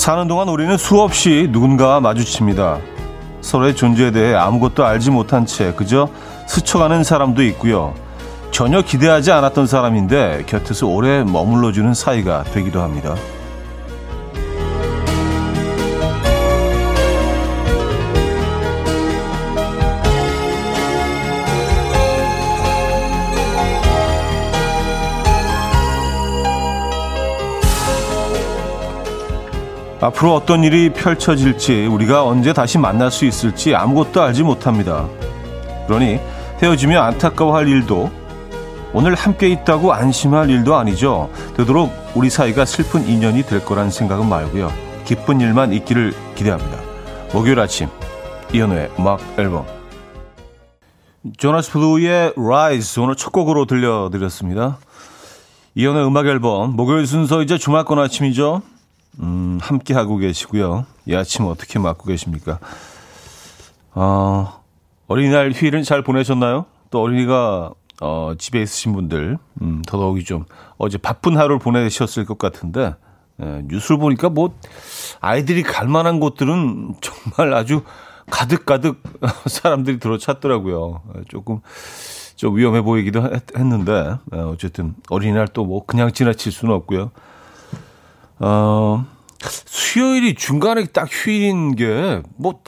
[0.00, 2.78] 사는 동안 우리는 수없이 누군가와 마주칩니다.
[3.42, 6.08] 서로의 존재에 대해 아무것도 알지 못한 채 그저
[6.46, 7.92] 스쳐가는 사람도 있고요.
[8.50, 13.14] 전혀 기대하지 않았던 사람인데 곁에서 오래 머물러주는 사이가 되기도 합니다.
[30.00, 35.06] 앞으로 어떤 일이 펼쳐질지 우리가 언제 다시 만날 수 있을지 아무것도 알지 못합니다.
[35.86, 36.18] 그러니
[36.62, 38.10] 헤어지며 안타까워할 일도
[38.92, 41.30] 오늘 함께 있다고 안심할 일도 아니죠.
[41.56, 44.72] 되도록 우리 사이가 슬픈 인연이 될 거란 생각은 말고요.
[45.04, 46.78] 기쁜 일만 있기를 기대합니다.
[47.32, 47.88] 목요일 아침
[48.52, 49.64] 이현우의 음악 앨범
[51.36, 54.78] 조나스 블루의 Rise 오늘 첫 곡으로 들려드렸습니다.
[55.74, 58.62] 이현우의 음악 앨범 목요일 순서 이제 주말권 아침이죠.
[59.18, 60.86] 음, 함께 하고 계시고요.
[61.06, 62.58] 이 아침 어떻게 맞고 계십니까?
[63.94, 64.62] 어,
[65.08, 66.66] 어린이날 휴일은 잘 보내셨나요?
[66.90, 70.46] 또 어린이가 어, 집에 있으신 분들, 음, 더더욱이 좀
[70.78, 72.94] 어제 바쁜 하루를 보내셨을 것 같은데,
[73.42, 74.54] 예, 뉴스를 보니까 뭐,
[75.20, 77.82] 아이들이 갈 만한 곳들은 정말 아주
[78.30, 79.02] 가득가득
[79.46, 81.02] 사람들이 들어찼더라고요.
[81.18, 81.60] 예, 조금
[82.36, 87.10] 좀 위험해 보이기도 했, 는데 예, 어쨌든 어린이날 또 뭐 그냥 지나칠 수는 없고요.
[88.40, 89.04] 어,
[89.42, 92.60] 수요일이 중간에 딱 휴일인 게 뭐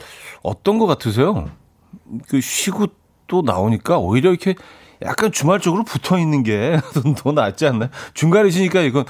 [0.43, 1.49] 어떤 것 같으세요?
[2.27, 2.87] 그 쉬고
[3.27, 4.55] 또 나오니까 오히려 이렇게
[5.01, 6.79] 약간 주말적으로 붙어 있는 게
[7.17, 7.89] 더 낫지 않나요?
[8.13, 9.05] 중간에 쉬니까 이건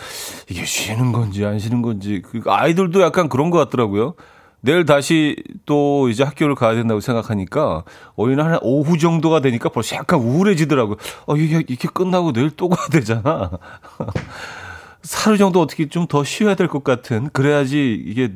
[0.50, 4.16] 이게 쉬는 건지 안 쉬는 건지 그 아이들도 약간 그런 것 같더라고요.
[4.62, 7.84] 내일 다시 또 이제 학교를 가야 된다고 생각하니까
[8.16, 10.96] 어린이날 한 오후 정도가 되니까 벌써 약간 우울해지더라고요.
[11.28, 13.52] 어, 이게, 이게 끝나고 내일 또 가야 되잖아.
[15.12, 18.32] 하루 정도 어떻게 좀 더 쉬어야 될 것 같은 그래야지 이게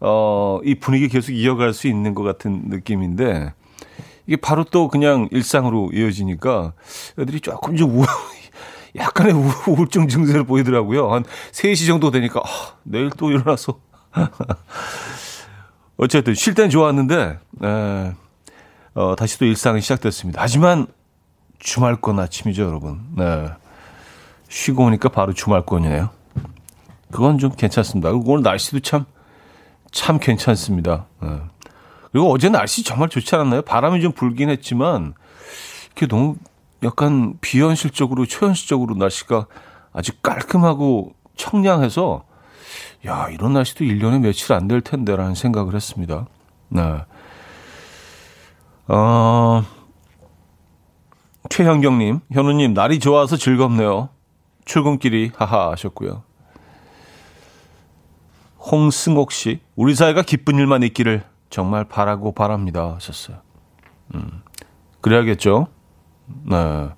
[0.00, 3.52] 어 이 분위기 계속 이어갈 수 있는 것 같은 느낌인데
[4.26, 6.72] 이게 바로 또 그냥 일상으로 이어지니까
[7.18, 8.06] 애들이 조금 좀 우울
[8.96, 9.34] 약간의
[9.66, 11.12] 우울증 증세를 보이더라고요.
[11.12, 13.80] 한 3시 정도 되니까 아, 내일 또 일어나서
[15.96, 18.12] 어쨌든 쉴 땐 좋았는데 에,
[18.94, 20.40] 어, 다시 또 일상이 시작됐습니다.
[20.40, 20.86] 하지만
[21.58, 23.00] 주말권 아침이죠, 여러분.
[23.16, 23.48] 네.
[24.54, 26.10] 쉬고 오니까 바로 주말권이네요.
[27.10, 28.10] 그건 좀 괜찮습니다.
[28.12, 29.04] 오늘 날씨도 참,
[29.90, 31.06] 참 괜찮습니다.
[31.20, 31.40] 네.
[32.12, 33.62] 그리고 어제 날씨 정말 좋지 않았나요?
[33.62, 35.14] 바람이 좀 불긴 했지만,
[35.86, 36.36] 이렇게 너무
[36.84, 39.46] 약간 비현실적으로, 초현실적으로 날씨가
[39.92, 42.24] 아주 깔끔하고 청량해서,
[43.06, 46.26] 야, 이런 날씨도 1년에 며칠 안 될 텐데라는 생각을 했습니다.
[46.68, 46.80] 네.
[48.86, 49.64] 어,
[51.48, 54.10] 최현경님, 현우님, 날이 좋아서 즐겁네요.
[54.64, 56.22] 출근길이 하하 하셨고요.
[58.70, 63.38] 홍승옥 씨, 우리 사이가 기쁜 일만 있기를 정말 바라고 바랍니다 하셨어요.
[64.14, 64.42] 음,
[65.00, 65.68] 그래야겠죠.
[66.44, 66.88] 네.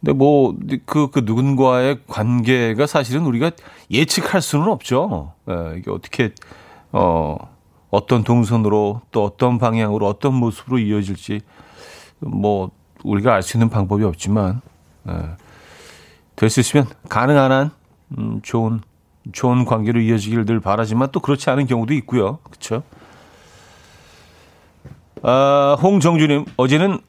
[0.00, 0.54] 근데 뭐,
[0.86, 3.50] 그, 그 누군가의 관계가 사실은 우리가
[3.90, 5.32] 예측할 수는 없죠.
[5.44, 6.32] 네, 이게 어떻게,
[6.92, 7.36] 어,
[7.90, 11.40] 어떤 동선으로 또 어떤 방향으로 어떤 모습으로 이어질지
[12.20, 12.70] 뭐,
[13.02, 14.60] 우리가 알 수 있는 방법이 없지만,
[15.02, 15.14] 네.
[16.38, 17.70] 될 수 있으면 가능한 한
[18.16, 18.80] 음, 좋은
[19.32, 22.38] 좋은 관계로 이어지기를 늘 바라지만 또 그렇지 않은 경우도 있고요.
[22.44, 22.82] 그렇죠?
[25.22, 27.00] 아, 홍정주님 어제는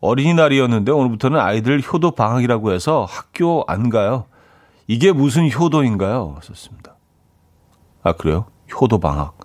[0.00, 4.26] 어린이날이었는데 오늘부터는 아이들 효도 방학이라고 해서 학교 안 가요.
[4.88, 6.38] 이게 무슨 효도인가요?
[6.42, 6.96] 썼습니다.
[8.02, 8.46] 아 그래요?
[8.80, 9.38] 효도 방학.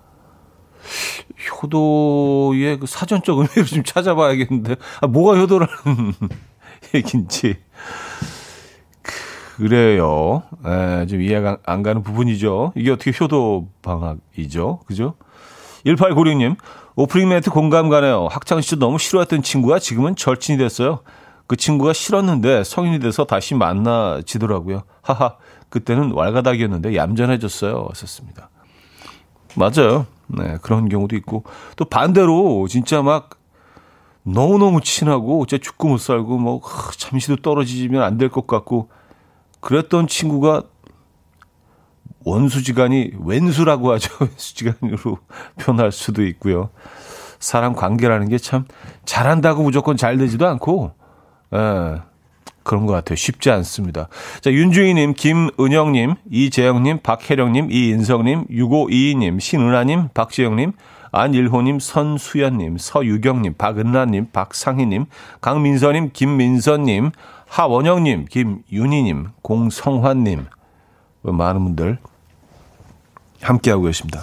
[1.62, 5.76] 효도의 그 사전적 의미를 좀 찾아봐야겠는데 아, 뭐가 효도라는
[6.96, 7.58] 얘긴지.
[9.58, 10.44] 그래요.
[10.66, 12.74] 에, 좀 이해가 안 가는 부분이죠.
[12.76, 14.82] 이게 어떻게 효도 방학이죠?
[14.86, 15.16] 그죠?
[15.84, 16.56] 1896님,
[16.96, 18.28] 오프닝 멘트 공감 가네요.
[18.30, 21.00] 학창시절 너무 싫어했던 친구가 지금은 절친이 됐어요.
[21.48, 24.84] 그 친구가 싫었는데 성인이 돼서 다시 만나지더라고요.
[25.02, 25.38] 하하,
[25.70, 27.88] 그때는 왈가닥이었는데 얌전해졌어요.
[27.96, 28.50] 썼습니다.
[29.56, 30.06] 맞아요.
[30.28, 31.46] 네, 그런 경우도 있고.
[31.78, 33.32] 또 반대로 진짜 막
[34.24, 36.62] 너무너무 친하고, 제 죽고 못 살고, 뭐,
[36.98, 38.90] 잠시도 떨어지면 안 될 것 같고,
[39.60, 40.64] 그랬던 친구가
[42.26, 44.14] 원수지간이 왼수라고 하죠.
[44.22, 45.20] 왼수지간으로
[45.60, 46.70] 표현할 수도 있고요.
[47.40, 48.66] 사람 관계라는 게 참
[49.06, 50.92] 잘한다고 무조건 잘 되지도 않고,
[51.54, 52.02] 예,
[52.64, 53.16] 그런 것 같아요.
[53.16, 54.10] 쉽지 않습니다.
[54.42, 60.74] 자, 윤주희님, 김은영님, 이재영님, 박혜령님, 이인성님, 6522님, 신은하님, 박지영님,
[61.12, 65.06] 안일호님, 선수연님, 서유경님, 박은라님, 박상희님,
[65.40, 67.12] 강민서님, 김민서님,
[67.48, 70.46] 하원영님, 김윤희님, 공성환님,
[71.22, 71.98] 많은 분들
[73.42, 74.22] 함께하고 계십니다.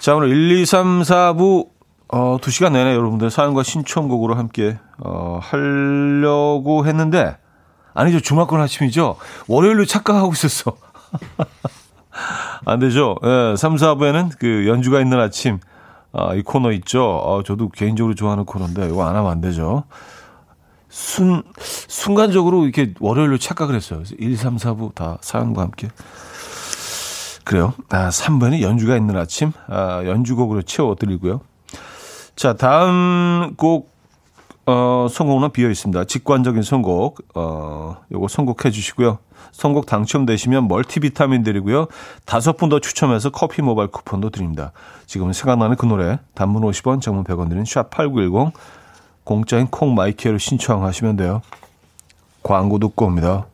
[0.00, 1.68] 자, 오늘 1, 2, 3, 4부,
[2.08, 7.36] 어, 2시간 내내 여러분들 사연과 신청곡으로 함께, 어, 하려고 했는데,
[7.94, 8.20] 아니죠.
[8.20, 9.16] 주말권 아침이죠.
[9.48, 10.76] 월요일로 착각하고 있었어.
[12.66, 13.16] 안 되죠.
[13.24, 15.58] 예, 3, 4부에는 그 연주가 있는 아침,
[16.12, 17.22] 아, 이 코너 있죠.
[17.24, 19.84] 아, 저도 개인적으로 좋아하는 코너인데, 이거 안 하면 안 되죠.
[20.94, 24.04] 순, 순간적으로 이렇게 월요일로 착각을 했어요.
[24.16, 25.88] 1, 3, 4부 다 사연과 함께.
[27.42, 27.74] 그래요.
[27.88, 29.50] 아, 3번이 연주가 있는 아침.
[29.66, 31.40] 아, 연주곡으로 채워드리고요.
[32.36, 33.92] 자, 다음 곡,
[34.66, 36.04] 어, 선곡은 비어 있습니다.
[36.04, 37.18] 직관적인 선곡.
[37.34, 39.18] 어, 요거 선곡해 주시고요.
[39.50, 41.88] 선곡 당첨되시면 멀티비타민 드리고요.
[42.24, 44.70] 다섯 분 더 추첨해서 커피 모바일 쿠폰도 드립니다.
[45.06, 48.52] 지금 생각나는 그 노래, 단문 50원, 장문 100원 드리는 샵8910,
[49.24, 51.42] 공짜인 콩 마이키로 신청하시면 돼요.
[52.42, 53.46] 광고 듣고 옵니다.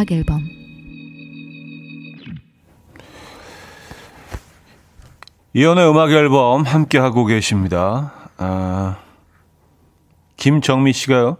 [0.00, 0.48] 음악 앨범
[5.52, 8.12] 이연의 음악 앨범 함께 하고 계십니다.
[8.38, 8.96] 아,
[10.36, 11.36] 김정미 씨가요.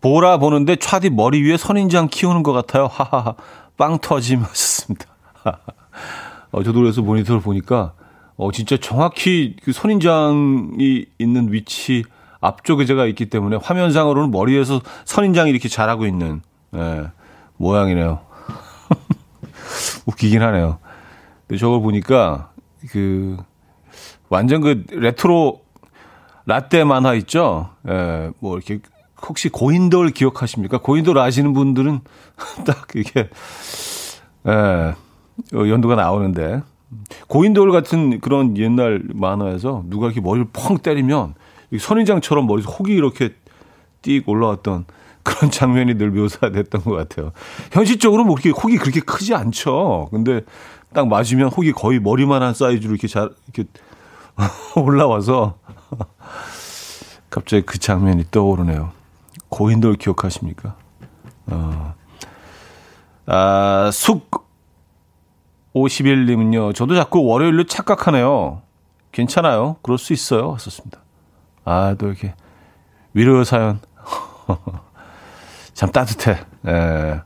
[0.00, 2.86] 보라 보는데 차디 머리 위에 선인장 키우는 것 같아요.
[2.86, 3.34] 하하하.
[3.76, 5.06] 빵 터짐 하셨습니다.
[6.52, 7.94] 어, 저도 그래서 모니터를 보니까
[8.36, 12.04] 어, 진짜 정확히 그 선인장이 있는 위치
[12.40, 16.42] 앞쪽에 제가 있기 때문에 화면상으로는 머리에서 선인장이 이렇게 자라고 있는
[16.74, 17.10] 예,
[17.56, 18.20] 모양이네요.
[20.06, 20.78] 웃기긴 하네요.
[21.46, 22.50] 근데 저걸 보니까
[22.90, 23.36] 그
[24.28, 25.60] 완전 그 레트로
[26.46, 27.70] 라떼 만화 있죠?
[27.88, 28.80] 예, 뭐 이렇게
[29.20, 30.78] 혹시 고인돌 기억하십니까?
[30.78, 32.00] 고인돌 아시는 분들은
[32.66, 33.28] 딱 이게
[34.48, 34.94] 예,
[35.52, 36.62] 연도가 나오는데
[37.28, 41.34] 고인돌 같은 그런 옛날 만화에서 누가 이렇게 머리를 펑 때리면
[41.78, 43.34] 선인장처럼 머리 혹이 이렇게
[44.02, 44.84] 띡 올라왔던
[45.22, 47.32] 그런 장면이 늘 묘사됐던 것 같아요.
[47.70, 50.08] 현실적으로 뭐 이렇게 혹이 그렇게 크지 않죠.
[50.10, 50.42] 근데
[50.92, 53.70] 딱 맞으면 혹이 거의 머리만한 사이즈로 이렇게 잘 이렇게
[54.76, 55.58] 올라와서
[57.30, 58.90] 갑자기 그 장면이 떠오르네요.
[59.48, 60.76] 고인돌 기억하십니까?
[61.46, 61.94] 어.
[63.26, 64.30] 아, 숙
[65.74, 66.74] 51님은요.
[66.74, 68.62] 저도 자꾸 월요일로 착각하네요.
[69.10, 69.76] 괜찮아요.
[69.82, 70.52] 그럴 수 있어요.
[70.52, 71.00] 하셨습니다.
[71.64, 72.34] 아, 또 이렇게
[73.14, 73.80] 위로 사연.
[75.74, 76.38] 참 따뜻해.
[76.66, 77.20] 예.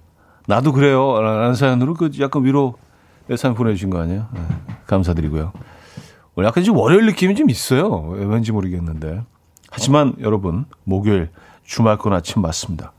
[0.46, 1.20] 나도 그래요.
[1.20, 2.76] 라는 사연으로 그 약간 위로
[3.36, 4.28] 사연 보내주신 거 아니에요?
[4.36, 4.40] 예.
[4.86, 5.52] 감사드리고요.
[6.36, 8.08] 오늘 약간 좀 월요일 느낌이 좀 있어요.
[8.10, 9.22] 왠지 모르겠는데.
[9.70, 11.30] 하지만 여러분, 목요일
[11.64, 12.92] 주말권 아침 맞습니다.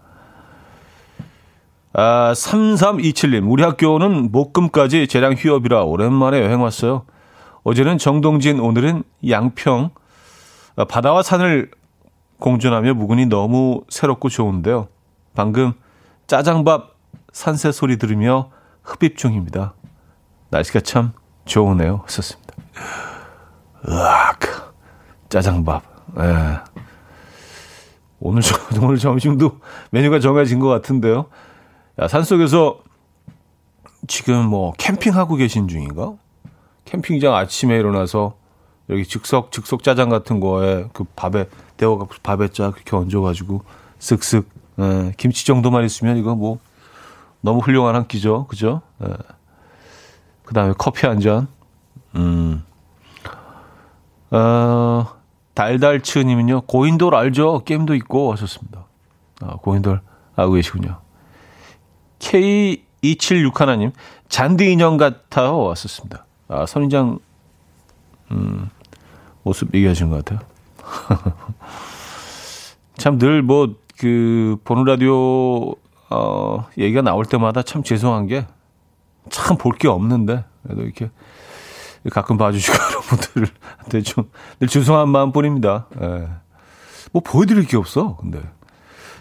[1.94, 7.06] 아, 3327님, 우리 학교는 목금까지 재량 휴업이라 오랜만에 여행 왔어요.
[7.64, 9.90] 어제는 정동진, 오늘은 양평.
[10.76, 11.72] 아, 바다와 산을
[12.40, 14.90] 공존하며 묵은이 너무 새롭고 좋은데요.
[15.38, 15.74] 방금
[16.26, 16.96] 짜장밥
[17.32, 18.50] 산새 소리 들으며
[18.82, 19.76] 흡입 중입니다.
[20.50, 21.14] 날씨가 참
[21.46, 22.04] 좋으네요.
[22.08, 22.56] 썼습니다.
[23.88, 24.40] 으악,
[25.30, 25.84] 짜장밥.
[26.22, 26.82] 예.
[28.20, 28.42] 오늘,
[28.82, 29.60] 오늘 점심도
[29.92, 31.28] 메뉴가 정해진 것 같은데요.
[32.00, 32.80] 야, 산 속에서
[34.08, 36.16] 지금 뭐 캠핑하고 계신 중인가?
[36.86, 38.38] 캠핑장 아침에 일어나서
[38.90, 43.62] 여기 즉석, 즉석 짜장 같은 거에 그 밥에, 데워갖고 밥에 쫙 이렇게 얹어가지고
[44.00, 46.60] 쓱쓱 예, 김치 정도만 있으면 이거 뭐
[47.42, 48.46] 너무 훌륭한 한 끼죠.
[48.48, 48.82] 그죠?
[49.04, 49.08] 예.
[50.44, 51.48] 그 다음에 커피 한 잔.
[52.16, 52.64] 음.
[54.32, 55.06] 어,
[55.54, 57.64] 달달츠님은요, 고인돌 알죠?
[57.64, 58.86] 게임도 있고 하셨습니다.
[59.42, 60.02] 아, 고인돌
[60.36, 61.00] 알고 계시군요.
[62.20, 63.92] K276 1님
[64.30, 65.60] 잔디 인형 같아요.
[65.60, 66.26] 왔었습니다.
[66.50, 67.20] 아, 선인장,
[68.32, 68.70] 음,
[69.44, 70.40] 모습 얘기하신 것 같아요.
[72.98, 75.76] 참 늘 뭐, 그 보는 라디오
[76.10, 78.46] 어 얘기가 나올 때마다 참 죄송한 게
[79.30, 81.10] 참 볼 게 없는데 그래도 이렇게
[82.12, 85.88] 가끔 봐주시고 여러분들한테 좀 늘 죄송한 마음뿐입니다.
[86.02, 86.28] 예.
[87.12, 88.16] 뭐 보여드릴 게 없어.
[88.18, 88.40] 근데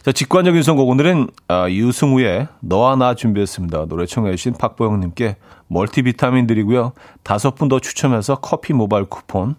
[0.02, 3.87] 자 직관적인 선곡 오늘은 아, 유승우의 너와 나 준비했습니다.
[3.87, 6.92] 노래 청해주신 박보영님께 멀티비타민 드리고요.
[7.25, 9.56] 다섯 분 더 추첨해서 커피 모바일 쿠폰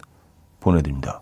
[0.62, 1.22] 보내드립니다.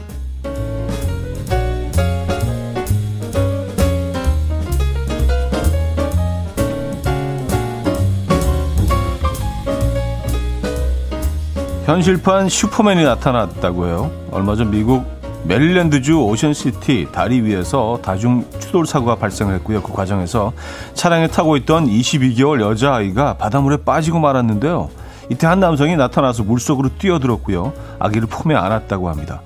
[11.91, 14.11] 현실판 슈퍼맨이 나타났다고 해요.
[14.31, 15.03] 얼마 전 미국
[15.43, 19.81] 메릴랜드주 오션시티 다리 위에서 다중 추돌 사고가 발생을 했고요.
[19.81, 20.53] 그 과정에서
[20.93, 24.89] 차량에 타고 있던 22개월 여자아이가 바닷물에 빠지고 말았는데요.
[25.29, 27.73] 이때 한 남성이 나타나서 물속으로 뛰어들었고요.
[27.99, 29.41] 아기를 품에 안았다고 합니다.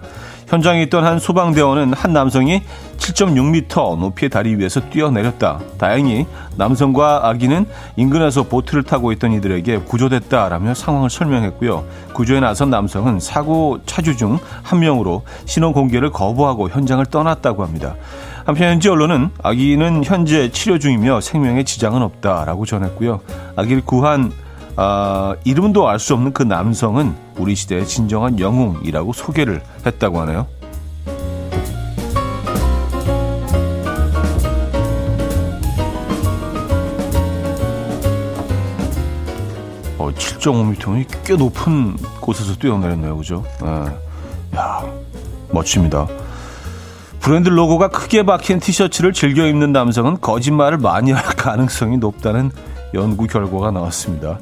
[0.48, 2.62] 현장에 있던 한 소방대원은 한 남성이
[2.98, 5.60] 7.6m 높이의 다리 위에서 뛰어내렸다.
[5.78, 6.25] 다행히
[6.56, 11.84] 남성과 아기는 인근에서 보트를 타고 있던 이들에게 구조됐다라며 상황을 설명했고요.
[12.14, 17.96] 구조에 나선 남성은 사고 차주 중 한 명으로 신원 공개를 거부하고 현장을 떠났다고 합니다.
[18.46, 23.22] 한편 현지 언론은 아기는 현재 치료 중이며 생명에 지장은 없다라고 전했고요.
[23.56, 24.32] 아기를 구한
[24.75, 30.48] 아, 이름도 알 수 없는 그 남성은 우리 시대의 진정한 영웅이라고 소개를 했다고 하네요.
[39.98, 43.18] 어, 7.5m면 꽤 높은 곳에서 뛰어내렸네요.
[43.18, 43.44] 그죠?
[43.62, 44.58] 네.
[44.58, 44.86] 야,
[45.51, 46.08] 멋집니다.
[47.20, 52.51] 브랜드 로고가 크게 박힌 티셔츠를 즐겨 입는 남성은 거짓말을 많이 할 가능성이 높다는
[52.94, 54.39] 연구 결과가 나왔습니다.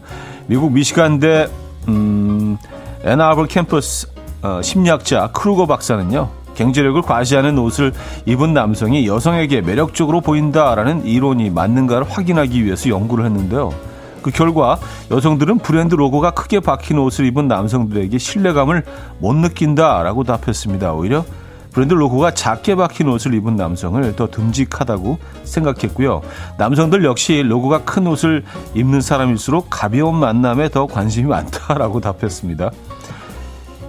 [0.48, 1.48] 미국 미시간대
[1.88, 2.58] 음,
[3.06, 4.08] 애나버 캠퍼스
[4.42, 6.30] 어, 심리학자 크루거 박사는요.
[6.56, 7.92] 경제력을 과시하는 옷을
[8.26, 13.74] 입은 남성이 여성에게 매력적으로 보인다라는 이론이 맞는가를 확인하기 위해서 연구를 했는데요.
[14.22, 14.78] 그 결과
[15.12, 18.84] 여성들은 브랜드 로고가 크게 박힌 옷을 입은 남성들에게 신뢰감을
[19.20, 20.94] 못 느낀다라고 답했습니다.
[20.94, 21.26] 오히려
[21.74, 26.22] 브랜드 로고가 작게 박힌 옷을 입은 남성을 더 듬직하다고 생각했고요.
[26.58, 28.46] 남성들 역시 로고가 큰 옷을
[28.76, 32.72] 입는 사람일수록 가벼운 만남에 더 관심이 많다라고 답했습니다.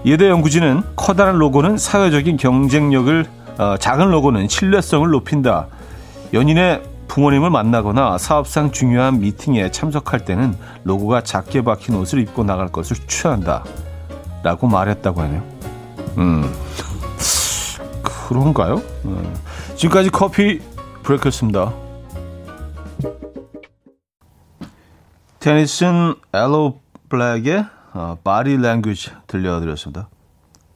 [0.05, 3.27] 예대 연구진은 커다란 로고는 사회적인 경쟁력을
[3.59, 5.69] 어, 작은 로고는 신뢰성을 높인다.
[6.33, 12.97] 연인의 부모님을 만나거나 사업상 중요한 미팅에 참석할 때는 로고가 작게 박힌 옷을 입고 나갈 것을
[12.97, 13.65] 추천한다.
[14.43, 15.43] 라고 말했다고 하네요.
[16.19, 16.53] 음.
[18.03, 18.83] 그런가요?
[19.03, 19.33] 네.
[19.77, 20.61] 지금까지 커피
[21.03, 21.73] 브레이크였습니다.
[25.41, 30.09] 테니슨 엘로 블랙의 어, Body Language 들려드렸습니다.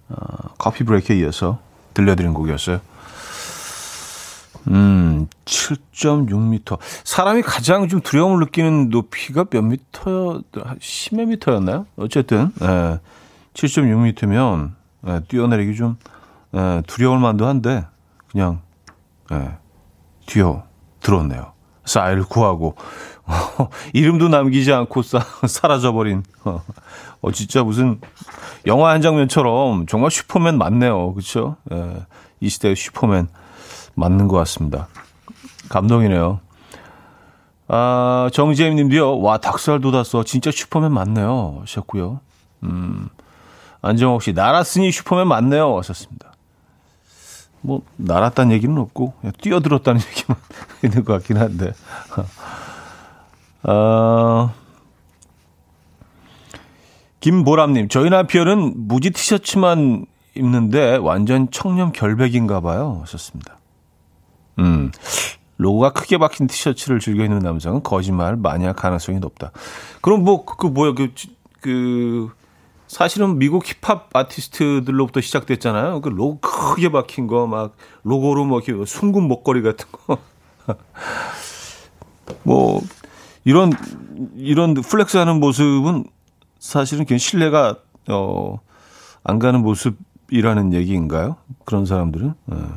[0.08, 0.16] 어,
[0.56, 1.58] 커피 브레이크에 이어서
[1.92, 2.80] 들려드린 곡이었어요.
[4.68, 6.78] 음, 7.6m.
[7.04, 11.86] 사람이 가장 좀 두려움을 느끼는 높이가 몇 미터, 10몇 미터였나요?
[11.96, 13.00] 어쨌든, 예,
[13.54, 14.72] 7.6m면,
[15.06, 15.96] 예, 뛰어내리기 좀,
[16.54, 17.84] 예, 두려울 만도 한데
[18.30, 18.60] 그냥
[19.32, 19.56] 예,
[20.26, 20.64] 뛰어
[21.00, 21.52] 들었네요.
[21.96, 22.76] 아이를 구하고
[23.94, 26.22] 이름도 남기지 않고 사, 사라져버린
[27.20, 28.00] 어, 진짜 무슨
[28.66, 31.14] 영화 한 장면처럼 정말 슈퍼맨 맞네요.
[31.14, 31.56] 그렇죠?
[31.72, 32.04] 예,
[32.40, 33.28] 이 시대의 슈퍼맨
[33.94, 34.88] 맞는 것 같습니다.
[35.68, 36.40] 감동이네요.
[37.68, 39.20] 아, 정재임 님도요.
[39.20, 40.24] 와, 닭살 돋았어.
[40.24, 41.58] 진짜 슈퍼맨 맞네요.
[41.62, 42.20] 하셨고요.
[42.62, 43.08] 음,
[43.82, 45.76] 안정옥 씨, 날았으니 슈퍼맨 맞네요.
[45.78, 46.32] 하셨습니다.
[47.60, 50.38] 뭐 날았다는 얘기는 없고 그냥 뛰어들었다는 얘기만
[50.84, 51.72] 있는 것 같긴 한데.
[53.64, 54.54] 어,
[57.20, 63.00] 김보람님, 저희 남편은 무지 티셔츠만 입는데 완전 청렴 결백인가 봐요.
[63.02, 63.58] 하셨습니다.
[64.60, 64.92] 음,
[65.56, 69.50] 로고가 크게 박힌 티셔츠를 즐겨 입는 남성은 거짓말 할 가능성이 높다.
[70.00, 71.12] 그럼 뭐, 그, 뭐야, 그,
[71.60, 72.30] 그,
[72.86, 76.00] 사실은 미국 힙합 아티스트들로부터 시작됐잖아요.
[76.00, 80.18] 그 로고 크게 박힌 거, 막 로고로 뭐 이렇게 순금 목걸이 같은 거.
[82.44, 82.80] 뭐
[83.44, 83.72] 이런
[84.36, 86.04] 이런 flex 하는 모습은
[86.58, 87.76] 사실은 그냥 신뢰가
[88.08, 88.58] 어
[89.24, 91.36] 안 가는 모습이라는 얘기인가요?
[91.66, 92.68] 그런 사람들은 어.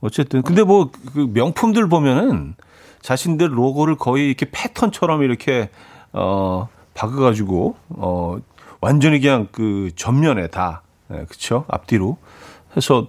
[0.00, 2.54] 어쨌든 근데 뭐 그 명품들 보면은
[3.02, 5.70] 자신들 로고를 거의 이렇게 패턴처럼 이렇게
[6.12, 8.38] 어 박아가지고 어
[8.80, 11.64] 완전히 그냥 그 전면에 다, 예, 그쵸?
[11.68, 12.16] 앞뒤로
[12.76, 13.08] 해서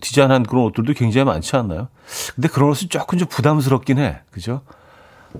[0.00, 1.88] 디자인한 그런 옷들도 굉장히 많지 않나요?
[2.34, 4.20] 근데 그런 옷은 조금 좀 부담스럽긴 해.
[4.30, 4.60] 그죠?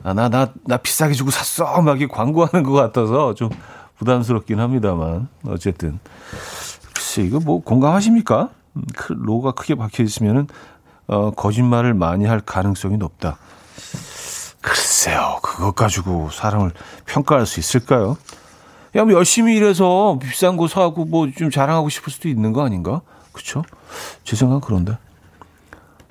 [0.03, 1.81] 아, 나, 나, 나 비싸게 주고 샀어.
[1.83, 3.51] 막 이렇게 광고하는 것 같아서 좀
[3.99, 5.29] 부담스럽긴 합니다만.
[5.47, 5.99] 어쨌든.
[6.95, 8.51] 글쎄, 이거 뭐 공감하십니까?
[8.77, 10.49] 음, 로고가 크게 박혀 있으면은,
[11.07, 13.37] 어, 거짓말을 많이 할 가능성이 높다.
[14.61, 15.39] 글쎄요.
[15.43, 16.73] 그것 가지고 사람을
[17.07, 18.17] 평가할 수 있을까요?
[18.97, 23.03] 야, 뭐 열심히 일해서 비싼 거 사고 뭐 좀 자랑하고 싶을 수도 있는 거 아닌가?
[23.33, 23.63] 그쵸?
[24.23, 24.97] 제 생각은 그런데.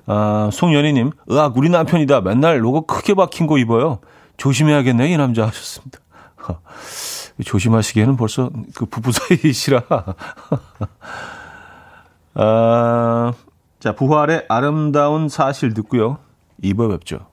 [0.06, 2.20] 아, 송연희님, 으악, 우리 남편이다.
[2.20, 3.98] 맨날 로고 크게 박힌 거 입어요.
[4.36, 5.98] 조심해야겠네, 이 남자 하셨습니다.
[7.42, 9.82] 조심하시기에는 벌써 그 부부 사이시라.
[12.34, 13.32] 아,
[13.80, 16.18] 자, 부활의 아름다운 사실 듣고요.
[16.62, 17.26] 2부 뵙죠.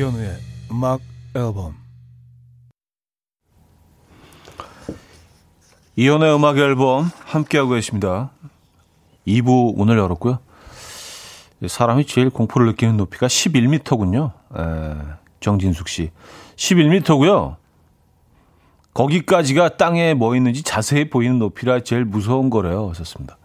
[0.00, 0.38] 이현우의
[0.70, 1.00] 음악
[1.34, 1.74] 앨범
[5.94, 8.30] 이현우의 음악 앨범 함께하고 계십니다.
[9.26, 10.38] 2부 오늘 열었고요.
[11.66, 14.32] 사람이 제일 공포를 느끼는 높이가 11m군요.
[14.56, 14.96] 에,
[15.40, 16.10] 정진숙 씨.
[16.56, 17.56] 11m고요.
[18.94, 22.88] 거기까지가 땅에 뭐 있는지 자세히 보이는 높이라 제일 무서운 거래요.
[22.88, 23.36] 하셨습니다.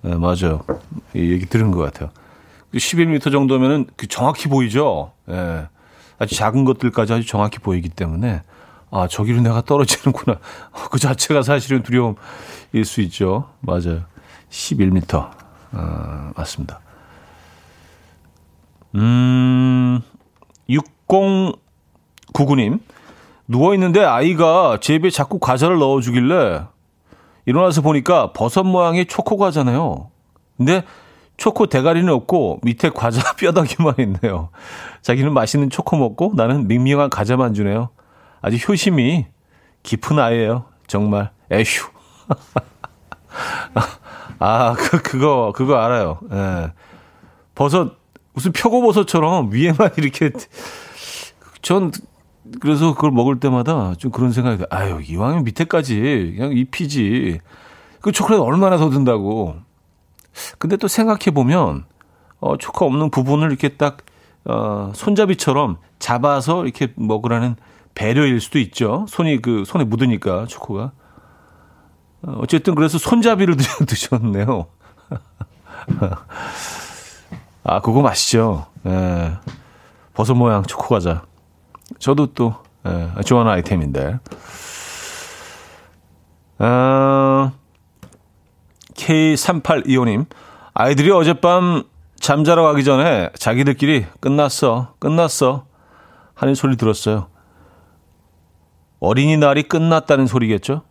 [0.00, 0.64] 네, 맞아요.
[1.14, 2.08] 이 얘기 들은 것 같아요.
[2.72, 5.12] 11m 정도면은 그 정확히 보이죠.
[5.28, 5.68] 예.
[6.18, 8.42] 아주 작은 것들까지 아주 정확히 보이기 때문에
[8.90, 10.38] 아 저기로 내가 떨어지는구나.
[10.90, 13.50] 그 자체가 사실은 두려움일 수 있죠.
[13.60, 14.02] 맞아요.
[14.50, 15.30] 11m
[15.72, 16.80] 아, 맞습니다.
[18.94, 20.00] 음
[20.68, 22.80] 6099님.
[23.46, 26.66] 누워 있는데 아이가 제 입에 자꾸 과자를 넣어주길래
[27.46, 30.10] 일어나서 보니까 버섯 모양의 초코 과자네요.
[30.58, 30.84] 근데
[31.38, 34.50] 초코 대가리는 없고 밑에 과자 뼈다귀만 있네요.
[35.00, 37.88] 자기는 맛있는 초코 먹고 나는 밍밍한 과자만 주네요.
[38.42, 39.26] 아주 효심이
[39.82, 40.66] 깊은 아이예요.
[40.86, 41.64] 정말 에휴.
[44.40, 46.18] 아, 그 그거 그거 알아요.
[46.32, 46.72] 예.
[47.54, 47.96] 버섯
[48.34, 50.30] 무슨 표고버섯처럼 위에만 이렇게
[51.62, 51.92] 전
[52.60, 54.68] 그래서 그걸 먹을 때마다 좀 그런 생각이 들어요.
[54.70, 57.40] 아유, 이왕이면 밑에까지 그냥 입히지.
[58.00, 59.56] 그 초콜릿 얼마나 더 든다고.
[60.58, 61.84] 근데 또 생각해 보면
[62.40, 63.98] 어, 초코 없는 부분을 이렇게 딱
[64.44, 67.56] 어, 손잡이처럼 잡아서 이렇게 먹으라는
[67.94, 69.06] 배려일 수도 있죠.
[69.08, 70.92] 손이 그 손에 묻으니까 초코가.
[72.22, 74.66] 어, 어쨌든 그래서 손잡이를 드셨네요.
[77.64, 78.66] 아, 그거 맛있죠.
[78.86, 79.32] 예.
[80.14, 81.22] 버섯 모양 초코 과자.
[81.98, 82.54] 저도 또
[82.86, 84.18] 예, 좋아하는 아이템인데.
[86.58, 87.52] 아,
[88.94, 90.26] K3825님,
[90.80, 91.82] 아이들이 어젯밤
[92.20, 95.64] 잠자러 가기 전에 자기들끼리 끝났어, 끝났어
[96.34, 97.26] 하는 소리 들었어요.
[99.00, 100.82] 어린이날이 끝났다는 소리겠죠?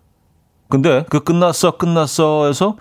[0.68, 2.76] 근데 그 끝났어, 끝났어 해서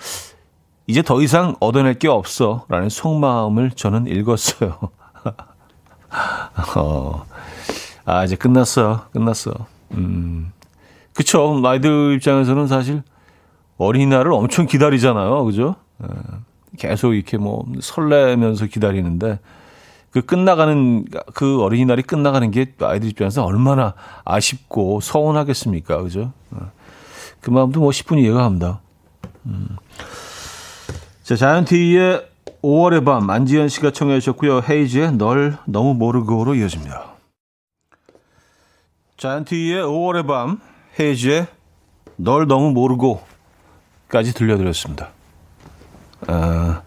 [0.88, 4.76] 이제 더 이상 얻어낼 게 없어 라는 속마음을 저는 읽었어요.
[6.76, 7.24] 어,
[8.04, 9.52] 아, 이제 끝났어, 끝났어.
[9.92, 10.52] 음,
[11.14, 11.62] 그쵸.
[11.64, 13.04] 아이들 입장에서는 사실
[13.78, 15.44] 어린이날을 엄청 기다리잖아요.
[15.44, 15.76] 그죠?
[16.02, 16.08] 예.
[16.76, 19.38] 계속 이렇게 뭐 설레면서 기다리는데
[20.10, 26.02] 그 끝나가는 그 어린이날이 끝나가는 게 아이들 입장에서 얼마나 아쉽고 서운하겠습니까.
[26.02, 26.32] 그죠?
[26.54, 26.64] 예.
[27.40, 28.80] 그 마음도 뭐 10분 이해가 합니다.
[29.44, 29.76] 음.
[31.22, 32.26] 자, 자이언티의
[32.62, 34.62] 5월의 밤 안지현 씨가 청해 주셨고요.
[34.68, 37.16] 헤이즈의 널 너무 모르고로 이어집니다.
[39.18, 40.60] 자이언티의 5월의 밤
[40.98, 41.46] 헤이즈의
[42.16, 43.22] 널 너무 모르고
[44.08, 45.10] 까지 들려드렸습니다.
[46.26, 46.82] 아,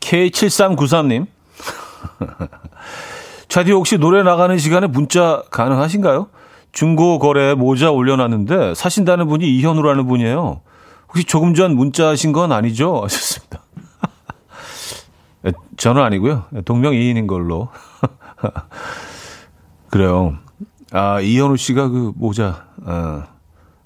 [0.00, 1.26] K7393님.
[3.48, 6.28] 차디 혹시 노래 나가는 시간에 문자 가능하신가요?
[6.72, 10.60] 중고 거래 모자 올려놨는데 사신다는 분이 이현우라는 분이에요.
[11.08, 12.96] 혹시 조금 전 문자 하신 건 아니죠?
[13.04, 13.60] 하셨습니다.
[15.76, 16.46] 저는 아니고요.
[16.64, 17.68] 동명이인인 걸로.
[19.90, 20.36] 그래요.
[20.90, 23.24] 아, 이현우 씨가 그 모자, 어,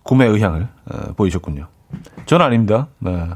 [0.03, 1.67] 구매 의향을 어, 보이셨군요.
[2.27, 2.89] 전 아닙니다.
[2.99, 3.29] 네.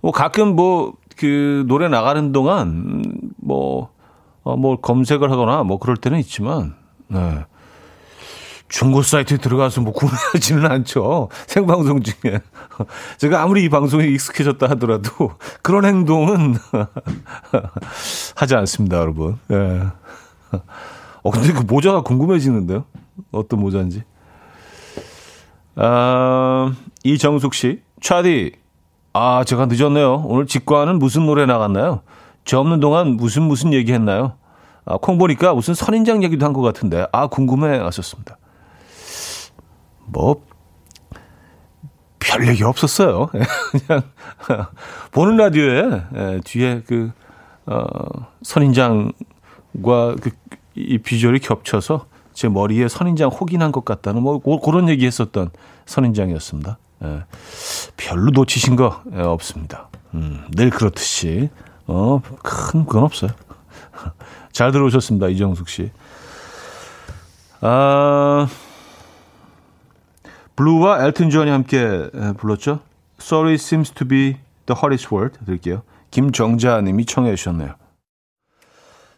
[0.00, 3.02] 뭐 가끔 뭐 그 노래 나가는 동안
[3.36, 3.90] 뭐,
[4.44, 6.76] 어, 뭐 검색을 하거나 뭐 그럴 때는 있지만,
[7.08, 7.44] 네.
[8.68, 11.30] 중고 사이트에 들어가서 뭐 구매하지는 않죠.
[11.46, 12.40] 생방송 중에.
[13.18, 15.32] 제가 아무리 이 방송에 익숙해졌다 하더라도
[15.62, 16.54] 그런 행동은
[18.36, 19.38] 하지 않습니다, 여러분.
[19.50, 19.56] 예.
[19.56, 19.82] 네.
[21.22, 22.84] 어, 근데 그 모자가 궁금해지는데요?
[23.32, 24.04] 어떤 모자인지.
[25.76, 26.72] 아,
[27.04, 28.52] 이정숙 씨, 차디.
[29.20, 30.22] 아, 제가 늦었네요.
[30.26, 32.02] 오늘 직관은 무슨 노래 나갔나요?
[32.44, 34.34] 저 없는 동안 무슨 무슨 얘기 했나요?
[34.84, 37.04] 아, 콩 보니까 무슨 선인장 얘기도 한 것 같은데.
[37.10, 38.38] 아, 궁금해 하셨습니다.
[40.06, 40.40] 뭐,
[42.20, 43.26] 별 얘기 없었어요.
[43.86, 44.02] 그냥,
[45.10, 47.10] 보는 라디오에, 예, 뒤에 그,
[47.66, 47.82] 어,
[48.42, 49.10] 선인장
[49.82, 50.30] 그,
[50.76, 55.50] 이 비주얼이 겹쳐서 제 머리에 선인장 혹인한 것 같다는 뭐 그런 얘기 했었던
[55.86, 56.78] 선인장이었습니다.
[57.02, 57.24] 예.
[57.98, 59.88] 별로 놓치신 거 예, 없습니다.
[60.14, 61.50] 음, 늘 그렇듯이
[61.86, 63.30] 어, 큰 그건 없어요.
[64.52, 65.28] 잘 들어오셨습니다.
[65.28, 65.90] 이정숙 씨.
[67.60, 68.48] 아,
[70.56, 72.08] 블루와 엘튼 존이 함께
[72.38, 72.80] 불렀죠.
[73.20, 75.38] Sorry seems to be the hardest word.
[75.44, 75.82] 드릴게요.
[76.10, 77.74] 김정자 님이 청해 주셨네요.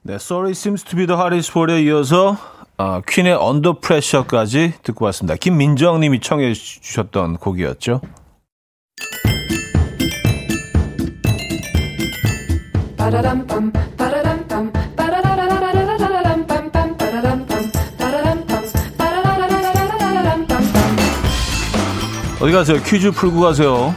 [0.02, 2.36] 네, Sorry seems to be the hardest word에 이어서
[2.78, 5.36] 아, 퀸의 Under Pressure까지 듣고 왔습니다.
[5.36, 8.00] 김민정 님이 청해 주셨던 곡이었죠.
[22.40, 22.80] 어디 가세요?
[22.82, 23.94] 퀴즈 풀고 가세요.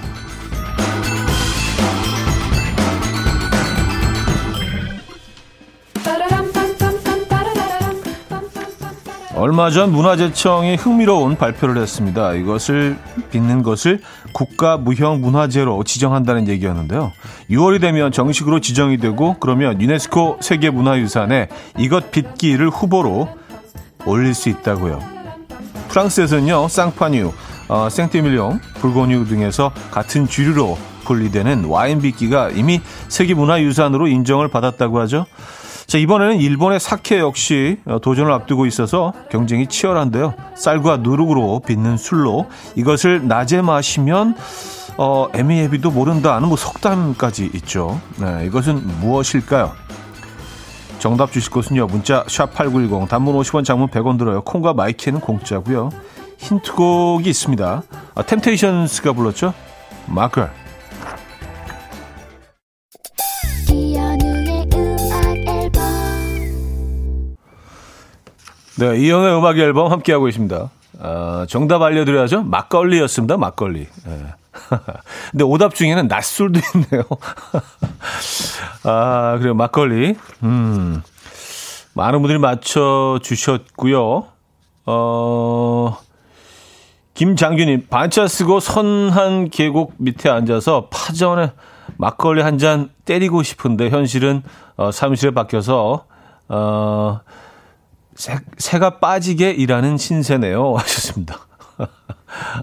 [9.35, 12.33] 얼마 전 문화재청이 흥미로운 발표를 했습니다.
[12.33, 12.97] 이것을
[13.31, 13.99] 빚는 것을
[14.31, 17.11] 국가 무형 문화재로 지정한다는 얘기였는데요.
[17.49, 21.47] 6월이 되면 정식으로 지정이 되고 그러면 유네스코 세계문화유산에
[21.79, 23.27] 이것 빚기를 후보로
[24.05, 25.01] 올릴 수 있다고요.
[25.89, 27.31] 프랑스에서는요, 쌍파뉴,
[27.69, 35.25] 어, 생테밀룡, 불고뉴 등에서 같은 주류로 분리되는 와인 빚기가 이미 세계문화유산으로 인정을 받았다고 하죠.
[35.93, 40.33] 자, 이번에는 일본의 사케 역시 도전을 앞두고 있어서 경쟁이 치열한데요.
[40.55, 44.35] 쌀과 누룩으로 빚는 술로 이것을 낮에 마시면
[44.97, 48.01] 어, 애미애비도 모른다는 뭐 속담까지 있죠.
[48.17, 49.71] 네, 이것은 무엇일까요?
[50.97, 51.85] 정답 주실 곳은요.
[51.85, 54.41] 문자 샵8910 단문 50원 장문 100원 들어요.
[54.41, 55.91] 콩과 마이케이는 공짜고요.
[56.39, 57.83] 힌트곡이 있습니다.
[58.15, 59.53] 아, 템테이션스가 불렀죠?
[60.07, 60.62] My Girl.
[68.79, 70.69] 네, 이현우의 음악 앨범 함께하고 있습니다.
[70.99, 72.43] 아, 정답 알려드려야죠.
[72.43, 73.37] 막걸리였습니다.
[73.37, 73.87] 막걸리.
[74.05, 74.25] 네.
[75.31, 77.03] 근데 오답 중에는 낮술도 있네요.
[78.83, 79.53] 아, 그래요.
[79.53, 80.15] 막걸리.
[80.43, 81.01] 음.
[81.93, 84.25] 많은 분들이 맞춰주셨고요.
[84.85, 85.97] 어,
[87.13, 91.51] 김장균님, 반차 쓰고 선한 계곡 밑에 앉아서 파전에
[91.97, 94.41] 막걸리 한 잔 때리고 싶은데 현실은
[94.77, 96.05] 어, 사무실에 바뀌어서
[96.49, 97.19] 어,
[98.15, 100.75] 새, 새가 빠지게 일하는 신세네요.
[100.77, 101.39] 하셨습니다.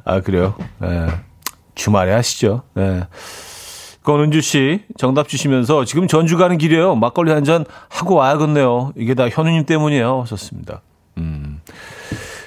[0.05, 0.55] 아, 그래요?
[0.79, 1.09] 네.
[1.75, 2.63] 주말에 하시죠.
[2.75, 3.05] 네.
[4.03, 6.95] 권은주 씨 정답 주시면서 지금 전주 가는 길이에요.
[6.97, 8.93] 막걸리 한 잔 하고 와야겠네요.
[8.97, 10.23] 이게 다 현우님 때문이에요.
[10.23, 10.81] 하셨습니다.
[11.19, 11.61] 음.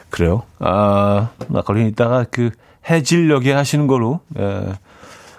[0.09, 0.43] 그래요.
[0.59, 2.51] 아, 막걸리 이따가 그
[2.89, 4.73] 해질녘에 하시는 걸로, 예.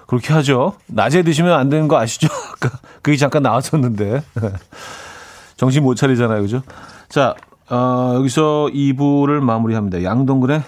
[0.07, 0.75] 그렇게 하죠.
[0.87, 2.29] 낮에 드시면 안 되는 거 아시죠?
[3.03, 4.23] 그게 잠깐 나왔었는데.
[5.57, 6.41] 정신 못 차리잖아요.
[6.43, 6.63] 그죠?
[7.09, 7.35] 자,
[7.71, 10.03] 어, 여기서 2부를 마무리합니다.
[10.03, 10.63] 양동근의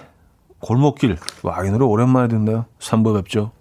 [0.59, 1.17] 골목길.
[1.43, 2.65] 와, 이 노래 오랜만에 듣네요.
[2.79, 3.51] 3부 뵙죠.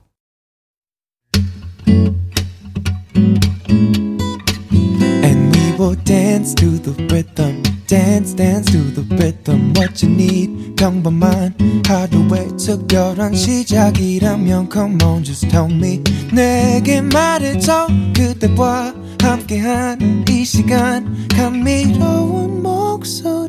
[13.67, 22.56] 시작이라면 come on just tell me 내게 말해줘 그대와 함께한 이 시간 감미로운
[22.97, 23.45] 목소리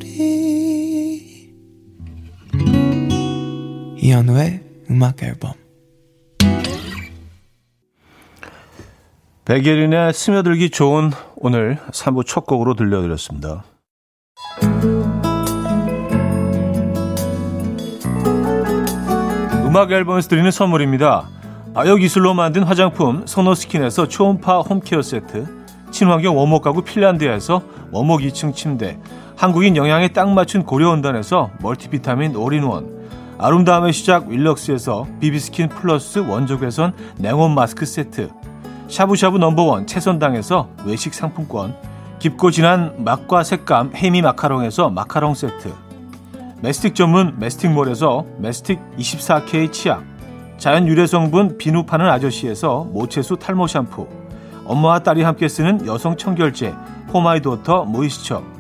[3.97, 5.53] 이현우의 음악 앨범
[9.45, 13.63] 백예린의 스며들기 좋은 오늘 3부 첫 곡으로 들려드렸습니다.
[19.65, 21.29] 음악 앨범에서 드리는 선물입니다.
[21.73, 25.45] 아역이슬로 만든 화장품 소노스킨에서 초음파 홈케어 세트
[25.91, 28.99] 친환경 원목 가구 핀란드에서 원목 2층 침대
[29.37, 37.85] 한국인 영양에 딱 맞춘 고려은단에서 멀티비타민 올인원 아름다움의 시작 윌럭스에서 비비스킨 플러스 원적외선 냉온 마스크
[37.85, 38.31] 세트
[38.87, 41.75] 샤브샤브 넘버원 채선당에서 외식 상품권
[42.17, 45.71] 깊고 진한 맛과 색감 해미 마카롱에서 마카롱 세트
[46.61, 50.03] 메스틱 전문 메스틱몰에서 메스틱 24K 치약
[50.57, 54.07] 자연 유래 성분 비누 파는 아저씨에서 모체수 탈모 샴푸
[54.65, 56.73] 엄마와 딸이 함께 쓰는 여성 청결제
[57.11, 58.56] For My Daughter moisture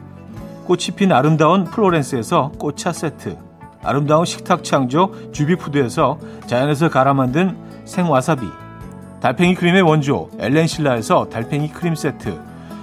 [0.67, 3.37] 꽃이 핀 아름다운 플로렌스에서 꽃차 세트
[3.81, 8.45] 아름다운 식탁 창조 주비푸드에서 자연에서 갈아 만든 생와사비
[9.21, 12.37] 달팽이 크림의 원조 엘렌실라에서 달팽이 크림 세트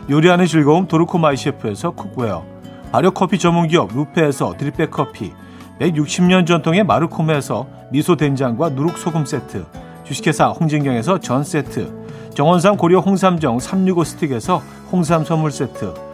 [0.08, 2.46] 요리하는 즐거움 도르코 마이 셰프에서 cookware
[2.90, 5.34] 발효 커피 전문 기업 루페에서 drip bag 커피
[5.78, 9.66] 160년 전통의 마르코메에서 미소 된장과 누룩 소금 세트
[10.04, 16.13] 주식회사 홍진경에서 전 세트 정원삼 고려 홍삼정 365 스틱에서 홍삼 선물 세트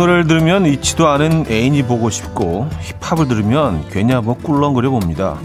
[0.00, 2.70] 노래를 들으면 잊지도 않은 애인이 보고 싶고
[3.02, 5.38] 힙합을 들으면 괜히 한번 꿀렁거려 봅니다.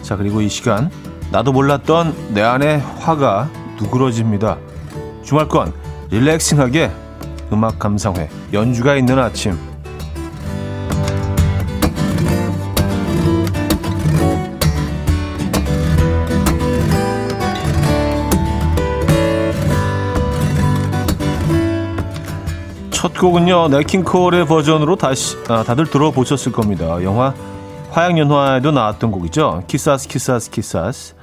[0.00, 0.90] 자 그리고 이 시간
[1.32, 3.50] 나도 몰랐던 내 안의 화가
[3.80, 4.58] 누그러집니다.
[5.24, 5.72] 주말권
[6.10, 6.90] 릴렉싱하게
[7.52, 9.58] 음악 감상회 연주가 있는 아침
[23.20, 27.02] 첫 곡은요 냇 킹 콜의 버전으로 다시 아, 다들 들어보셨을 겁니다.
[27.02, 27.34] 영화
[27.90, 29.64] 화양연화에도 나왔던 곡이죠.
[29.66, 31.16] Quizás Quizás Quizás.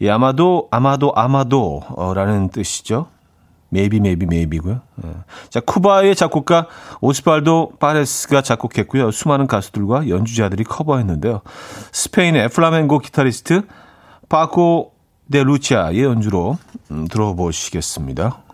[0.00, 3.08] 이 아마도 아마도 아마도라는 뜻이죠.
[3.68, 4.80] maybe maybe maybe고요.
[5.50, 6.68] 자 쿠바의 작곡가
[7.02, 9.10] 오스발도 파레스가 작곡했고요.
[9.10, 11.42] 수많은 가수들과 연주자들이 커버했는데요.
[11.92, 13.60] 스페인의 플라멩코 기타리스트
[14.30, 14.92] 파코
[15.30, 16.56] 데 루치아의 연주로
[16.90, 18.45] 음, 들어보시겠습니다.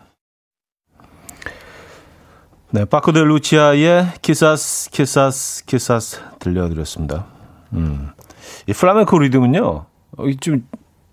[2.74, 7.26] 네, 파코 데 루치아의 Quizás, Quizás, Quizás 들려드렸습니다.
[7.74, 8.08] 음.
[8.66, 9.84] 이 플라멩코 리듬은요,
[10.40, 10.66] 좀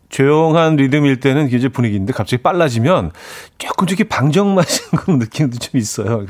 [0.08, 3.12] 조용한 리듬일 때는 굉장히 분위기인데 갑자기 빨라지면
[3.58, 6.26] 조금 저기 방정맞은 그런 느낌도 좀 있어요.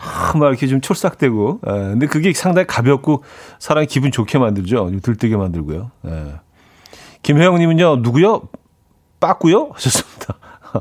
[0.00, 1.60] 아, 막 이렇게 좀 촐싹대고.
[1.64, 3.22] 에, 예, 근데 그게 상당히 가볍고
[3.60, 4.90] 사람 기분 좋게 만들죠.
[5.00, 5.92] 들뜨게 만들고요.
[6.06, 6.10] 에.
[6.10, 6.40] 예.
[7.22, 8.48] 김혜영님은요, 누구요?
[9.20, 9.70] 빠꾸요?
[9.74, 10.34] 하셨습니다.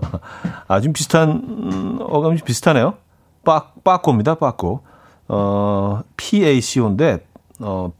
[0.67, 2.95] 아, 좀 비슷한, 음, 어감이 비슷하네요.
[3.43, 4.81] 빠, 빠꼬입니다, 빠꼬.
[5.27, 7.25] 어, PACO인데,
[7.59, 7.91] 어,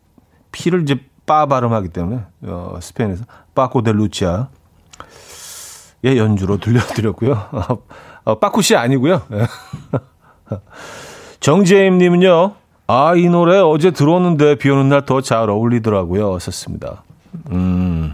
[0.51, 3.25] P를 이제 빠 발음하기 때문에, 어, 스페인에서
[3.55, 4.47] 빠꼬 델 루치아.
[6.05, 7.47] 예, 연주로 들려드렸고요.
[8.25, 9.21] 어, 빠꾸씨 아니고요.
[11.39, 12.53] 정재임 님은요,
[12.87, 16.37] 아, 이 노래 어제 들었는데 비 오는 날 더 잘 어울리더라고요.
[16.39, 17.03] 썼습니다.
[17.51, 18.13] 음,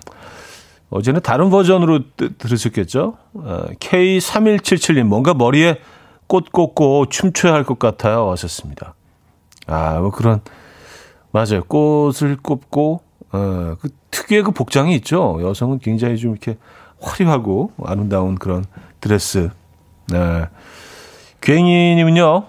[0.90, 2.00] 어제는 다른 버전으로
[2.38, 3.18] 들으셨겠죠?
[3.34, 5.80] 어, K3177님, 뭔가 머리에
[6.28, 8.30] 꽃 꽂고 춤춰야 할 것 같아요.
[8.32, 8.94] 하셨습니다.
[9.68, 10.42] 아, 뭐 그런,
[11.32, 11.64] 맞아요.
[11.68, 15.40] 꽃을 꽂고, 어, 그 특유의 그 복장이 있죠.
[15.42, 16.58] 여성은 굉장히 좀 이렇게
[17.02, 18.66] 화려하고 아름다운 그런
[19.02, 19.50] 드레스.
[20.08, 20.46] 네.
[21.42, 22.46] 괜히님은요,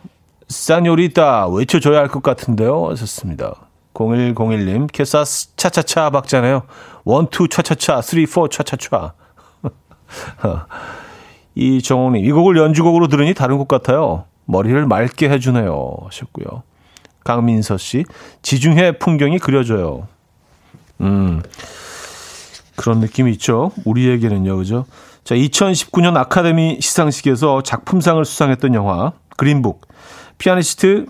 [0.48, 2.88] 싸뇨리따 외쳐줘야 할 것 같은데요.
[2.90, 3.54] 하셨습니다.
[3.94, 6.62] 0101님, Quizás 차차차 박자네요.
[7.04, 9.12] one two 차차차, three four 차차차.
[11.58, 14.24] 이정호님, 이 곡을 연주곡으로 들으니 다른 곡 같아요.
[14.44, 15.96] 머리를 맑게 해주네요.
[16.04, 16.62] 하셨고요.
[17.24, 18.04] 강민서 씨,
[18.42, 20.06] 지중해 풍경이 그려져요.
[21.00, 21.42] 음,
[22.76, 23.72] 그런 느낌이 있죠.
[23.84, 24.86] 우리에게는요, 그죠?
[25.24, 29.86] 자, 2019년 아카데미 시상식에서 작품상을 수상했던 영화, 그린북.
[30.38, 31.06] 피아니스트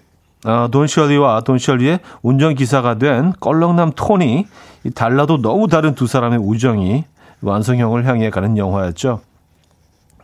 [0.47, 4.47] 어, 돈 셜리와 돈 셜리의 운전기사가 된 껄렁남 톤이
[4.95, 7.05] 달라도 너무 다른 두 사람의 우정이
[7.43, 9.21] 완성형을 향해 가는 영화였죠.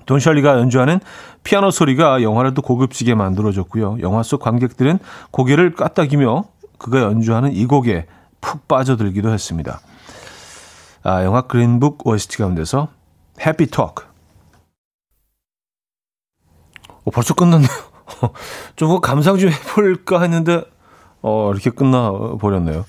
[0.07, 1.01] 돈 셜리가 연주하는
[1.43, 3.99] 피아노 소리가 영화를 또 고급지게 만들어졌고요.
[4.01, 4.99] 영화 속 관객들은
[5.31, 6.45] 고개를 까딱이며
[6.79, 8.07] 그가 연주하는 이 곡에
[8.41, 9.81] 푹 빠져들기도 했습니다.
[11.03, 12.89] 아, 영화 그린북 OST 가운데서
[13.45, 14.05] 해피 토크.
[17.05, 17.69] 어, 벌써 끝났네요.
[18.77, 20.63] 좀 감상 좀 해볼까 했는데,
[21.21, 22.85] 어, 이렇게 끝나버렸네요.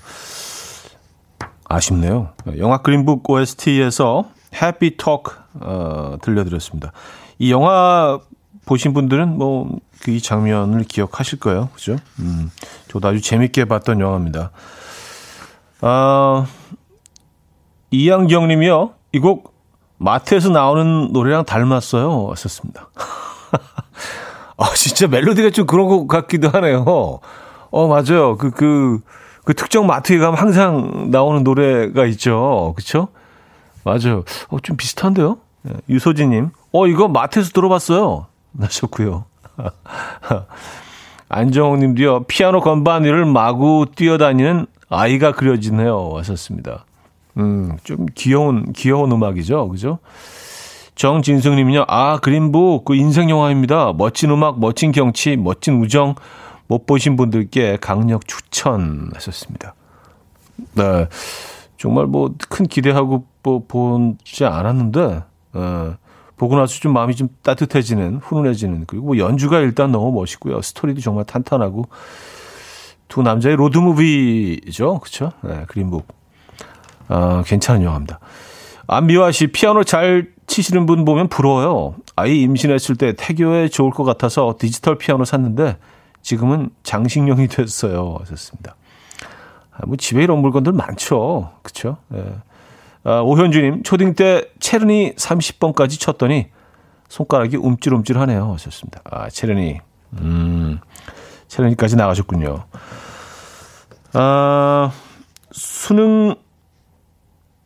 [1.68, 2.30] 아쉽네요.
[2.58, 6.92] 영화 그린북 OST에서 해피 토크 어, 들려드렸습니다.
[7.38, 8.18] 이 영화
[8.64, 11.96] 보신 분들은 뭐그이 장면을 기억하실 거예요, 그죠?
[12.18, 12.50] 음,
[12.88, 14.50] 저도 아주 재밌게 봤던 영화입니다.
[15.82, 16.46] 아,
[17.90, 18.90] 이양경 님이요.
[19.12, 19.54] 이 곡
[19.98, 22.24] 마트에서 나오는 노래랑 닮았어요.
[22.24, 22.90] 왔었습니다.
[24.58, 26.84] 아, 진짜 멜로디가 좀 그런 것 같기도 하네요.
[27.70, 28.36] 어, 맞아요.
[28.36, 29.00] 그, 그,
[29.44, 32.74] 그 특정 마트에 가면 항상 나오는 노래가 있죠.
[32.76, 33.08] 그쵸?
[33.86, 34.24] 맞아요.
[34.48, 35.38] 어, 좀 비슷한데요?
[35.68, 38.26] 예, 유소진님, 어, 이거 마트에서 들어봤어요.
[38.58, 39.24] 하셨고요.
[41.28, 46.12] 안정욱 님도요, 피아노 건반 위를 마구 뛰어다니는 아이가 그려지네요.
[46.16, 46.84] 하셨습니다.
[47.36, 49.68] 음, 좀 귀여운, 귀여운 음악이죠.
[49.68, 49.98] 그죠?
[50.96, 53.92] 정진승 님은요, 아, 그린북, 그 인생 영화입니다.
[53.92, 56.14] 멋진 음악, 멋진 경치, 멋진 우정,
[56.66, 59.74] 못 보신 분들께 강력 추천하셨습니다.
[60.74, 61.06] 네.
[61.86, 65.22] 정말 뭐 큰 기대하고 뭐 보지 않았는데,
[65.52, 65.94] 어,
[66.36, 70.60] 보고 나서 좀 마음이 좀 따뜻해지는, 훈훈해지는, 그리고 뭐 연주가 일단 너무 멋있고요.
[70.62, 71.84] 스토리도 정말 탄탄하고,
[73.06, 74.98] 두 남자의 로드 무비죠.
[74.98, 75.30] 그쵸?
[75.42, 76.08] 네, 그린북.
[77.06, 78.18] 아, 괜찮은 영화입니다.
[78.88, 81.94] 안미화 씨, 피아노 잘 치시는 분 보면 부러워요.
[82.16, 85.76] 아이 임신했을 때 태교에 좋을 것 같아서 디지털 피아노 샀는데
[86.20, 88.16] 지금은 장식용이 됐어요.
[88.18, 88.74] 하셨습니다.
[89.76, 91.52] 아, 뭐 집에 이런 물건들 많죠.
[91.62, 91.98] 그쵸?
[92.14, 92.24] 예.
[93.04, 96.48] 아, 오현주님, 초딩 때 체르니 30번까지 쳤더니
[97.08, 98.52] 손가락이 움찔움찔하네요.
[98.54, 99.00] 하셨습니다.
[99.04, 99.78] 아, 체르니.
[100.20, 100.80] 음,
[101.48, 102.64] 체르니까지 나가셨군요.
[104.14, 104.90] 아,
[105.52, 106.34] 수능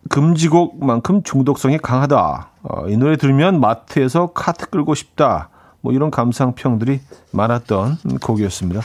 [0.09, 2.51] 금지곡만큼 중독성이 강하다.
[2.63, 5.49] 어, 이 노래 들으면 마트에서 카트 끌고 싶다.
[5.81, 7.01] 뭐 이런 감상평들이
[7.33, 8.83] 많았던 곡이었습니다.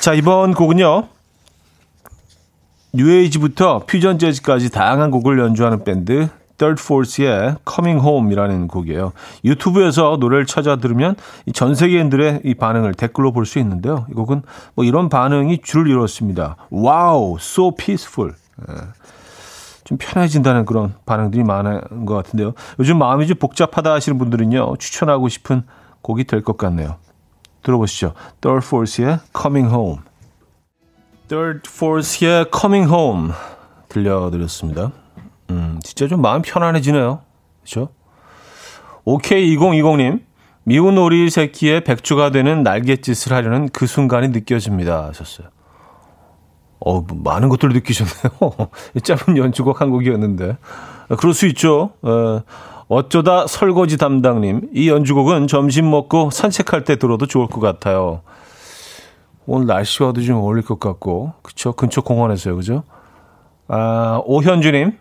[0.00, 1.08] 자, 이번 곡은요.
[2.92, 9.12] 뉴에이지부터 퓨전 재즈까지 다양한 곡을 연주하는 밴드 Third Force의 Coming Home이라는 곡이에요.
[9.44, 11.14] 유튜브에서 노래를 찾아 들으면
[11.54, 14.06] 전 세계인들의 이 반응을 댓글로 볼 수 있는데요.
[14.10, 14.42] 이 곡은
[14.74, 16.56] 뭐 이런 반응이 줄을 이뤘습니다.
[16.72, 18.34] Wow, so peaceful.
[18.68, 18.74] 예.
[19.84, 22.54] 좀 편해진다는 그런 반응들이 많은 것 같은데요.
[22.80, 25.62] 요즘 마음이 좀 복잡하다 하시는 분들은요, 추천하고 싶은
[26.02, 26.96] 곡이 될 것 같네요.
[27.62, 28.14] 들어보시죠.
[28.40, 29.98] Third Force의 Coming Home.
[31.28, 33.32] Third Force의 Coming Home
[33.88, 34.92] 들려드렸습니다.
[35.50, 37.20] 음, 진짜 좀 마음 편안해지네요.
[37.60, 37.90] 그렇죠?
[39.06, 40.22] OK2020님,
[40.64, 45.06] 미운 오리 새끼의 백주가 되는 날갯짓을 하려는 그 순간이 느껴집니다.
[45.08, 45.48] 하셨어요.
[46.80, 48.68] 어, 뭐 많은 것들을 느끼셨네요.
[49.02, 50.56] 짧은 연주곡 한 곡이었는데.
[51.18, 51.92] 그럴 수 있죠.
[52.02, 52.42] 어,
[52.88, 54.70] 어쩌다 설거지 담당님.
[54.74, 58.22] 이 연주곡은 점심 먹고 산책할 때 들어도 좋을 것 같아요.
[59.50, 61.32] 오늘 날씨와도 좀 어울릴 것 같고.
[61.42, 61.72] 그쵸?
[61.72, 62.54] 근처 공원에서요.
[62.54, 62.82] 그죠?
[63.66, 64.92] 아, 오현주님.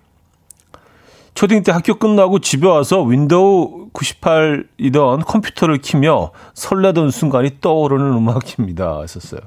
[1.34, 9.02] 초딩 때 학교 끝나고 집에 와서 윈도우 98이던 컴퓨터를 키며 설레던 순간이 떠오르는 음악입니다.
[9.02, 9.42] 했었어요.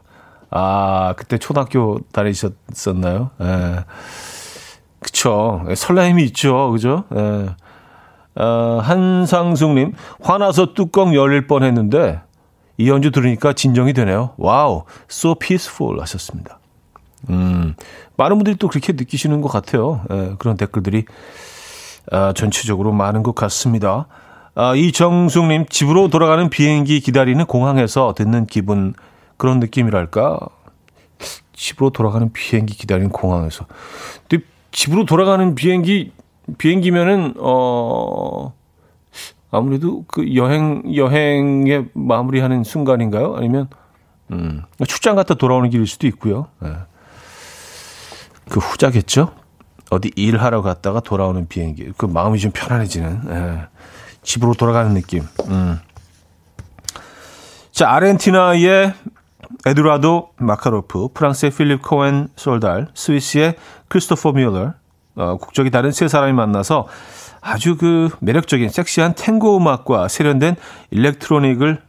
[0.51, 3.31] 아, 그때 초등학교 다니셨었나요?
[3.41, 3.85] 예.
[5.01, 5.65] 그쵸.
[5.75, 6.71] 설레임이 있죠.
[6.73, 7.05] 그죠?
[7.17, 7.57] 예.
[8.35, 12.21] 어, 한상숙님, 화나서 뚜껑 열릴 뻔 했는데,
[12.81, 14.31] 이 연주 들으니까 진정이 되네요.
[14.39, 16.59] wow, so peaceful 하셨습니다.
[17.29, 17.75] 음,
[18.17, 20.01] 많은 분들이 또 그렇게 느끼시는 것 같아요.
[20.11, 21.05] 예, 그런 댓글들이,
[22.11, 24.07] 아, 전체적으로 많은 것 같습니다.
[24.55, 28.95] 아, 이정숙님, 집으로 돌아가는 비행기 기다리는 공항에서 듣는 기분,
[29.37, 30.39] 그런 느낌이랄까.
[31.53, 33.67] 집으로 돌아가는 비행기 기다리는 공항에서.
[34.27, 36.13] 근데 집으로 돌아가는 비행기,
[36.57, 38.55] 비행기면은, 어,
[39.51, 43.37] 아무래도 그 여행, 여행에 마무리하는 순간인가요?
[43.37, 43.69] 아니면,
[44.31, 46.47] 음, 출장 갔다 돌아오는 길일 수도 있고요.
[46.61, 46.73] 네.
[48.49, 49.33] 그 후자겠죠?
[49.91, 51.93] 어디 일하러 갔다가 돌아오는 비행기.
[51.97, 53.69] 그 마음이 좀 편안해지는, 예.
[54.23, 55.23] 집으로 돌아가는 느낌.
[55.49, 55.81] 음.
[57.73, 58.93] 자, 아르헨티나의
[59.67, 63.57] 에드라도 마카로프, 프랑스의 필립 코엔 솔달, 스위스의
[63.89, 64.75] 크리스토퍼 뮬러,
[65.17, 66.87] 어, 국적이 다른 세 사람이 만나서
[67.41, 70.57] 아주 그 매력적인 섹시한 탱고 음악과 세련된
[70.91, 71.83] 일렉트로닉을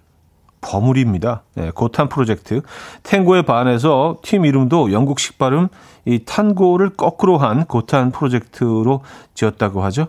[0.61, 1.41] 버무립니다.
[1.55, 2.61] 네, 고탄 프로젝트.
[3.03, 5.67] 탱고에 반해서 팀 이름도 영국식 발음
[6.05, 9.01] 이 탄고를 거꾸로 한 고탄 프로젝트로
[9.33, 10.07] 지었다고 하죠.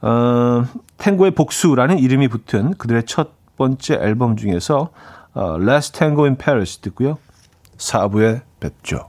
[0.00, 0.64] 어,
[0.96, 4.90] 탱고의 복수라는 이름이 붙은 그들의 첫 번째 앨범 중에서
[5.34, 7.18] 어, Last Tango in Paris 듣고요.
[7.76, 9.08] 4부에 뵙죠.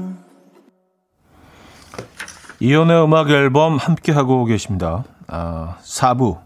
[2.61, 5.03] 이현우의 음악 앨범 함께 하고 계십니다.
[5.25, 6.41] 아, 4부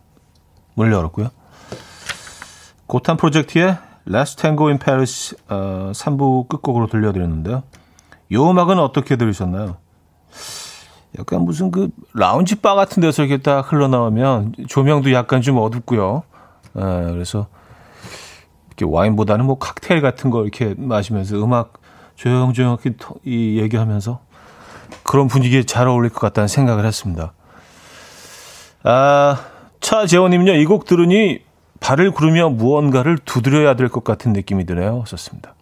[0.74, 1.28] 문 열었고요.
[2.88, 7.63] 고탄 프로젝트의 Last Tango in Paris 어, 3부 끝곡으로 들려드렸는데요.
[8.30, 9.76] 이 음악은 어떻게 들으셨나요?
[11.20, 16.24] 약간 무슨 그 라운지 바 같은 데서 이렇게 딱 흘러나오면 조명도 약간 좀 어둡고요.
[16.78, 17.47] 에, 예, 그래서
[18.68, 21.74] 이렇게 와인보다는 뭐 칵테일 같은 거 이렇게 마시면서 음악
[22.16, 22.78] 조용조용히
[23.26, 24.24] 이 얘기하면서
[25.03, 27.33] 그런 분위기에 잘 어울릴 것 같다는 생각을 했습니다.
[28.83, 29.45] 아,
[29.81, 31.43] 차재원님은요, 이 곡 들으니
[31.79, 35.03] 발을 구르며 무언가를 두드려야 될 것 같은 느낌이 드네요.
[35.07, 35.53] 썼습니다.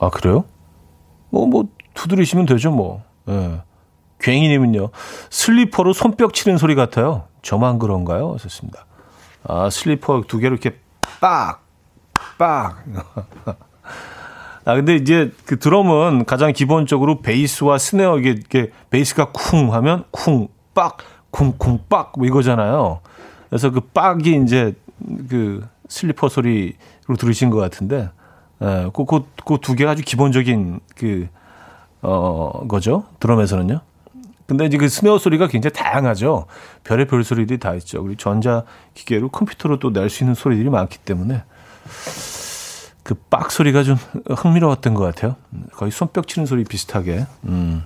[0.00, 0.44] 아, 그래요?
[1.30, 1.64] 뭐, 뭐,
[1.94, 3.02] 두드리시면 되죠, 뭐.
[3.28, 3.60] 예.
[4.18, 4.90] 괭이님은요,
[5.30, 7.24] 슬리퍼로 손뼉 치는 소리 같아요.
[7.42, 8.36] 저만 그런가요?
[8.38, 8.84] 썼습니다.
[9.44, 10.78] 아, 슬리퍼 두 개로 이렇게
[11.20, 11.62] 빡,
[12.36, 12.84] 빡.
[14.70, 20.46] 아, 근데 이제 그 드럼은 가장 기본적으로 베이스와 snare 이게, 이게 베이스가 쿵 하면 쿵,
[20.74, 20.98] 빡,
[21.30, 23.00] 쿵, 쿵, 빡, 뭐 이거잖아요.
[23.48, 24.74] 그래서 그 빡이 이제
[25.28, 28.10] 그 슬리퍼 소리로 들으신 것 같은데,
[28.62, 31.26] 예, 그, 그, 그 두 개가 아주 기본적인 그,
[32.02, 33.04] 어, 거죠.
[33.18, 33.80] 드럼에서는요.
[34.46, 36.46] 근데 이제 그 snare 소리가 굉장히 다양하죠.
[36.84, 38.02] 별의 별 소리들이 다 있죠.
[38.02, 38.64] 그리고 전자
[38.94, 41.42] 기계로 컴퓨터로 또 낼 수 있는 소리들이 많기 때문에
[43.02, 43.96] 그빡 소리가 좀
[44.28, 45.36] 흥미로웠던 것 같아요.
[45.72, 47.26] 거의 손뼉 치는 소리 비슷하게.
[47.44, 47.84] 음.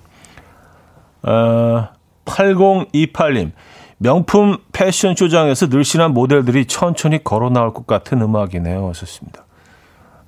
[1.23, 1.89] 어,
[2.25, 3.53] 8028님.
[3.99, 8.89] 명품 패션 쇼장에서 늘씬한 모델들이 천천히 걸어 나올 것 같은 음악이네요.
[8.89, 9.45] 하셨습니다.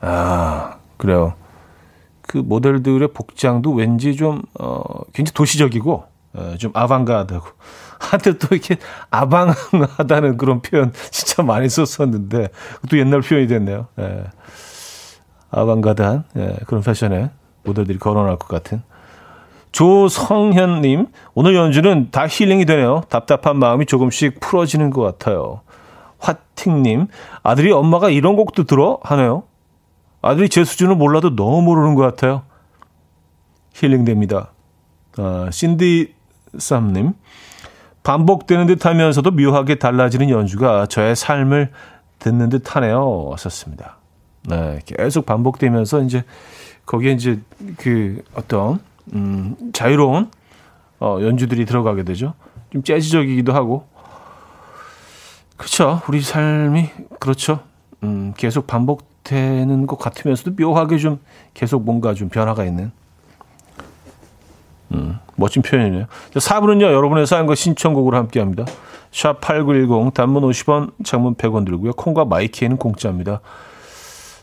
[0.00, 1.34] 아, 그래요.
[2.22, 4.80] 그 모델들의 복장도 왠지 좀, 어,
[5.12, 7.46] 굉장히 도시적이고, 어, 좀 아방가드하고.
[7.98, 8.76] 한테 또 이렇게
[9.10, 12.48] 아방하다는 그런 표현 진짜 많이 썼었는데,
[12.90, 13.88] 또 옛날 표현이 됐네요.
[13.98, 14.24] 예.
[15.50, 17.30] 아방가드한, 예, 그런 패션에
[17.64, 18.82] 모델들이 걸어 나올 것 같은.
[19.72, 23.02] 조성현님, 오늘 연주는 다 힐링이 되네요.
[23.08, 25.60] 답답한 마음이 조금씩 풀어지는 것 같아요.
[26.18, 27.08] 화팅님,
[27.42, 28.98] 아들이 엄마가 이런 곡도 들어?
[29.02, 29.42] 하네요.
[30.22, 32.42] 아들이 제 수준을 몰라도 너무 모르는 것 같아요.
[33.74, 34.52] 힐링됩니다.
[35.18, 36.14] 아, 신디
[36.56, 37.12] 쌈님,
[38.02, 41.70] 반복되는 듯 하면서도 묘하게 달라지는 연주가 저의 삶을
[42.18, 43.34] 듣는 듯 하네요.
[43.36, 43.98] 썼습니다.
[44.46, 46.24] 네, 계속 반복되면서 이제
[46.84, 47.40] 거기에 이제
[47.78, 48.78] 그 어떤
[49.12, 50.30] 음, 자유로운
[51.00, 52.34] 어, 연주들이 들어가게 되죠.
[52.72, 53.86] 좀 재즈적이기도 하고.
[55.56, 56.00] 그렇죠.
[56.08, 57.60] 우리 삶이 그렇죠.
[58.02, 61.18] 음, 계속 반복되는 것 같으면서도 묘하게 좀
[61.54, 62.92] 계속 뭔가 좀 변화가 있는
[64.92, 66.06] 음, 멋진 표현이네요.
[66.34, 68.64] 4부는요, 여러분의 사연과 신청곡으로 함께 합니다.
[69.10, 71.92] 샵 8910, 단문 50원, 장문 100원 들고요.
[71.92, 73.40] 콩과 마이키에는 공짜입니다.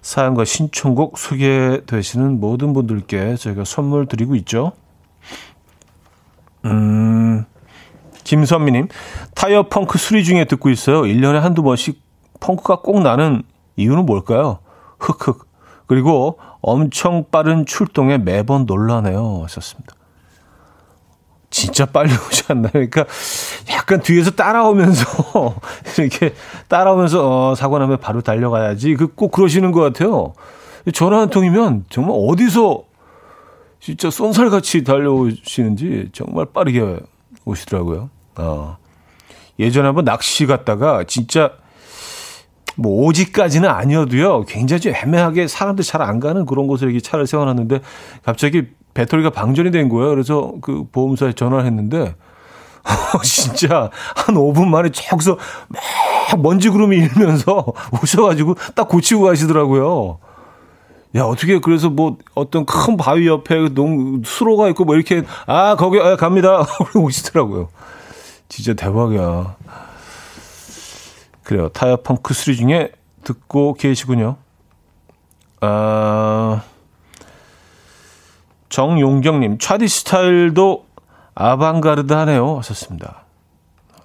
[0.03, 4.73] 사연과 신청곡 소개되시는 모든 분들께 저희가 선물 드리고 있죠.
[6.65, 7.45] 음,
[8.23, 8.89] 김선미님,
[9.33, 11.01] 타이어 펑크 수리 중에 듣고 있어요.
[11.01, 12.01] 1년에 한두 번씩
[12.41, 13.43] 펑크가 꼭 나는
[13.77, 14.59] 이유는 뭘까요?
[14.99, 15.47] 흑흑.
[15.87, 19.41] 그리고 엄청 빠른 출동에 매번 놀라네요.
[19.43, 19.95] 하셨습니다.
[21.49, 22.71] 진짜 빨리 오지 않나요?
[22.73, 23.05] 그러니까
[23.83, 25.55] 약간 뒤에서 따라오면서
[25.99, 26.33] 이렇게
[26.69, 28.95] 따라오면서 어, 사고 나면 바로 달려가야지.
[28.95, 30.33] 그 꼭 그러시는 것 같아요.
[30.93, 32.83] 전화 한 통이면 정말 어디서
[33.79, 36.99] 진짜 쏜살같이 달려오시는지 정말 빠르게
[37.45, 38.09] 오시더라고요.
[38.37, 38.77] 어.
[39.59, 41.51] 예전에 한번 낚시 갔다가 진짜
[42.75, 44.45] 뭐 오지까지는 아니어도요.
[44.45, 47.81] 굉장히 좀 애매하게 사람들 잘 안 가는 그런 곳에 이렇게 차를 세워놨는데
[48.23, 48.63] 갑자기
[48.93, 50.09] 배터리가 방전이 된 거예요.
[50.09, 52.15] 그래서 그 보험사에 전화를 했는데
[53.23, 55.37] 진짜 한 5분 만에 저기서
[55.69, 57.65] 막 먼지 구름이 일면서
[58.01, 60.19] 오셔가지고 딱 고치고 가시더라고요.
[61.15, 65.99] 야, 어떻게 그래서 뭐 어떤 큰 바위 옆에 농, 수로가 있고 뭐 이렇게 아, 거기
[65.99, 66.65] 아, 갑니다.
[66.95, 67.69] 오시더라고요.
[68.49, 69.55] 진짜 대박이야.
[71.43, 71.69] 그래요.
[71.69, 72.91] 타이어 펑크 수리 중에
[73.23, 74.37] 듣고 계시군요.
[75.61, 76.63] 아,
[78.69, 80.85] 정용경님, 차디 스타일도
[81.35, 82.57] 아방가르드 하네요.
[82.57, 83.23] 하셨습니다.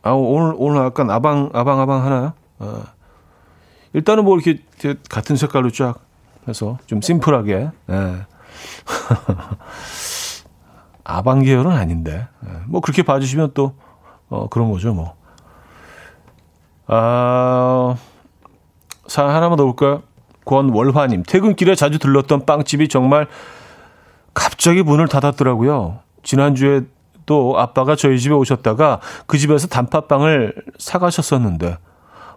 [0.02, 2.32] 아, 오늘, 오늘 약간 아방, 아방, 아방 하나요?
[2.58, 2.82] 아,
[3.92, 4.62] 일단은 뭐 이렇게
[5.08, 5.98] 같은 색깔로 쫙
[6.46, 8.16] 해서 좀 심플하게, 예.
[11.04, 12.50] 아방 계열은 아닌데, 예.
[12.66, 13.74] 뭐 그렇게 봐주시면 또,
[14.28, 15.16] 어, 그런 거죠, 뭐.
[16.86, 17.96] 아,
[19.06, 20.02] 사연 하나만 더 볼까요?
[20.44, 23.26] 권월화님, 퇴근길에 자주 들렀던 빵집이 정말
[24.32, 25.98] 갑자기 문을 닫았더라고요.
[26.22, 26.82] 지난주에
[27.28, 31.76] 또 아빠가 저희 집에 오셨다가 그 집에서 단팥빵을 사가셨었는데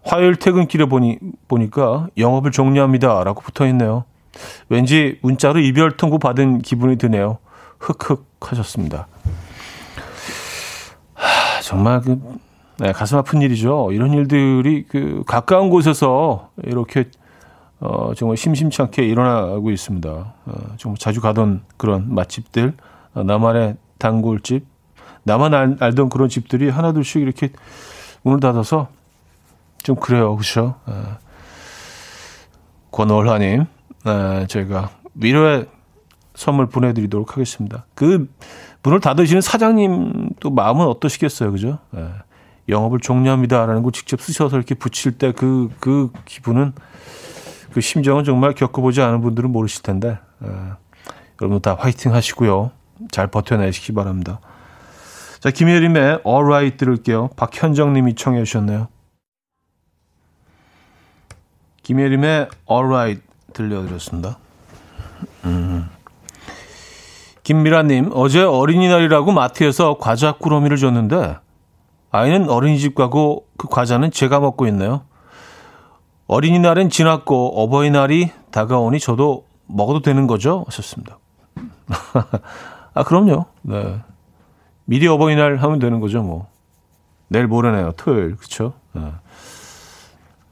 [0.04, 1.18] 화요일 퇴근길에 보니,
[1.48, 4.04] 보니까 영업을 종료합니다 라고 붙어 있네요.
[4.68, 7.38] 왠지 문자로 이별 통보 받은 기분이 드네요.
[7.80, 9.08] 흑흑 하셨습니다.
[11.14, 12.20] 하, 정말 그,
[12.78, 13.92] 네, 가슴 아픈 일이죠.
[13.94, 17.06] 이런 일들이 그 가까운 곳에서 이렇게
[17.80, 20.10] 어, 정말 심심치 않게 일어나고 있습니다.
[20.10, 22.74] 어, 정말 자주 가던 그런 맛집들,
[23.14, 24.71] 어, 나만의 단골집,
[25.24, 27.50] 나만 알, 알던 그런 집들이 하나둘씩 이렇게
[28.24, 28.90] 문을 닫아서
[29.84, 30.36] 좀 그래요.
[30.36, 30.76] 그렇죠?
[30.86, 31.18] 어,
[32.92, 33.66] 권월하님,
[34.06, 35.68] 어, 저희가 위로의
[36.36, 37.86] 선물 보내드리도록 하겠습니다.
[37.94, 38.30] 그
[38.84, 41.52] 문을 닫으시는 사장님 또 마음은 어떠시겠어요.
[41.52, 41.80] 그죠?
[41.96, 42.10] 예.
[42.70, 46.74] 영업을 종료합니다라는 걸 직접 쓰셔서 이렇게 붙일 때 그, 그 기분은,
[47.74, 50.48] 그 심정은 정말 겪어보지 않은 분들은 모르실 텐데, 에,
[51.42, 52.72] 여러분 다 화이팅 하시고요.
[53.12, 54.40] 잘 버텨내시기 바랍니다.
[55.42, 57.30] 자, 김예림의 Alright 들을게요.
[57.36, 58.90] 박현정 님이 청해 주셨네요.
[61.82, 64.38] 김예림의 Alright 들려드렸습니다.
[65.46, 65.90] 음.
[67.42, 71.38] 김미라님, 어제 어린이날이라고 마트에서 과자 꾸러미를 줬는데,
[72.12, 75.06] 아이는 어린이집 가고 그 과자는 제가 먹고 있네요.
[76.28, 80.66] 어린이날은 지났고 어버이날이 다가오니 저도 먹어도 되는 거죠?
[80.68, 81.18] 하셨습니다.
[82.94, 83.46] 아, 그럼요.
[83.64, 84.02] 네.
[84.92, 86.48] 미리 어버이날 하면 되는 거죠, 뭐.
[87.30, 87.94] 내일 모레네요.
[87.96, 88.36] 토요일.
[88.36, 88.74] 그쵸?
[88.92, 89.02] 네.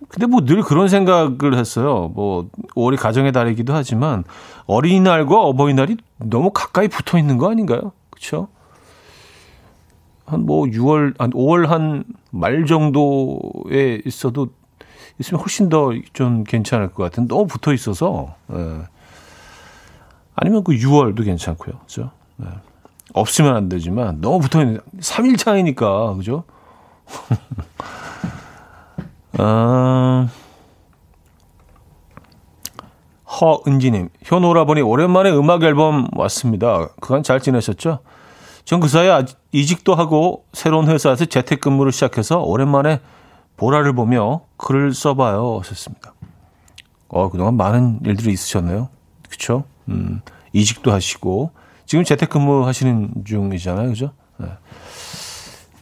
[0.07, 2.09] 근데 뭐 늘 그런 생각을 했어요.
[2.15, 4.23] 뭐 5월이 가정의 달이기도 하지만
[4.65, 7.91] 어린이날과 어버이날이 너무 가까이 붙어 있는 거 아닌가요?
[8.11, 8.47] 그렇죠?
[10.25, 14.47] 한뭐 6월 한 5월 한 말 정도에 있어도
[15.19, 18.83] 있으면 훨씬 더 좀 괜찮을 것 같은 너무 붙어 있어서 예.
[20.35, 21.77] 아니면 그 6월도 괜찮고요.
[21.79, 22.11] 그죠?
[22.41, 22.45] 예.
[23.13, 26.43] 없으면 안 되지만 너무 붙어 있는 3일 차이니까 그죠?
[29.37, 30.27] 아,
[33.41, 36.89] 허은지님, 현오라버니 오랜만에 음악 앨범 왔습니다.
[36.99, 37.99] 그간 잘 지내셨죠?
[38.65, 42.99] 전 그 사이에 이직도 하고 새로운 회사에서 재택근무를 시작해서 오랜만에
[43.57, 45.59] 보라를 보며 글을 써봐요.
[45.59, 46.13] 하셨습니다.
[47.07, 48.89] 어, 그동안 많은 일들이 있으셨네요.
[49.29, 49.63] 그쵸?
[49.87, 50.21] 음,
[50.53, 51.51] 이직도 하시고,
[51.89, 53.89] 지금 재택근무 하시는 중이잖아요.
[53.89, 54.11] 그죠?
[54.37, 54.45] 네.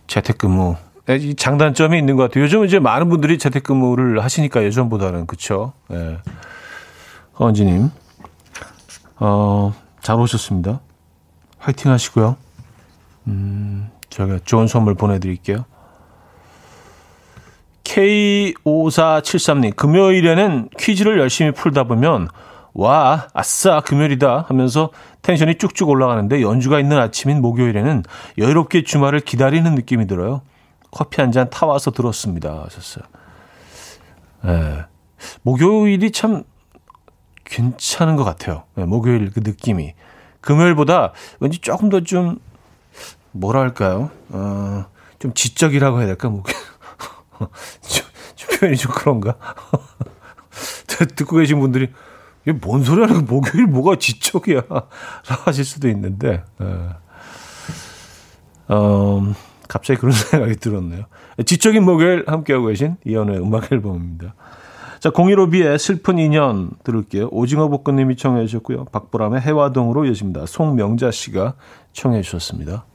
[0.07, 0.77] 재택근무.
[1.09, 2.45] 이 장단점이 있는 것 같아요.
[2.45, 5.73] 요즘 이제 많은 분들이 재택근무를 하시니까 예전보다는 그쵸?
[5.91, 6.19] 예.
[7.37, 7.91] 허은지님,
[9.17, 10.79] 어, 잘 오셨습니다.
[11.59, 12.37] 화이팅 하시고요.
[13.27, 15.65] 음, 제가 좋은 선물 보내드릴게요.
[17.83, 22.29] K5473님, 금요일에는 퀴즈를 열심히 풀다 보면,
[22.78, 24.91] 와, 아싸, 금요일이다 하면서
[25.23, 28.03] 텐션이 쭉쭉 올라가는데 연주가 있는 아침인 목요일에는
[28.38, 30.43] 여유롭게 주말을 기다리는 느낌이 들어요.
[30.91, 32.63] 커피 한 잔 타와서 들었습니다.
[32.65, 33.03] 하셨어요.
[34.45, 34.86] 예.
[35.41, 36.43] 목요일이 참
[37.45, 38.63] 괜찮은 것 같아요.
[38.78, 39.95] 예, 목요일 그 느낌이.
[40.41, 42.38] 금요일보다 왠지 조금 더 좀,
[43.32, 44.11] 뭐랄까요?
[44.30, 44.86] 어,
[45.17, 46.30] 좀 지적이라고 해야 될까?
[46.30, 46.55] 목요일.
[47.82, 48.05] 좀,
[48.36, 49.36] 좀 표현이 좀 그런가?
[51.15, 51.91] 듣고 계신 분들이,
[52.47, 54.61] 이게 뭔 소리 하는 거 목요일 뭐가 지적이야?
[55.43, 56.65] 하실 수도 있는데, 예.
[58.73, 59.33] 음,
[59.67, 61.03] 갑자기 그런 생각이 들었네요.
[61.45, 64.33] 지적인 목요일 함께하고 계신 이연우의 음악 앨범입니다.
[65.01, 67.27] 자, 015B의 슬픈 인연 들을게요.
[67.31, 68.85] 오징어 볶음님이 청해 주셨고요.
[68.85, 70.45] 박보람의 해화동으로 이어집니다.
[70.45, 71.55] 송명자 씨가
[71.91, 72.85] 청해 주셨습니다.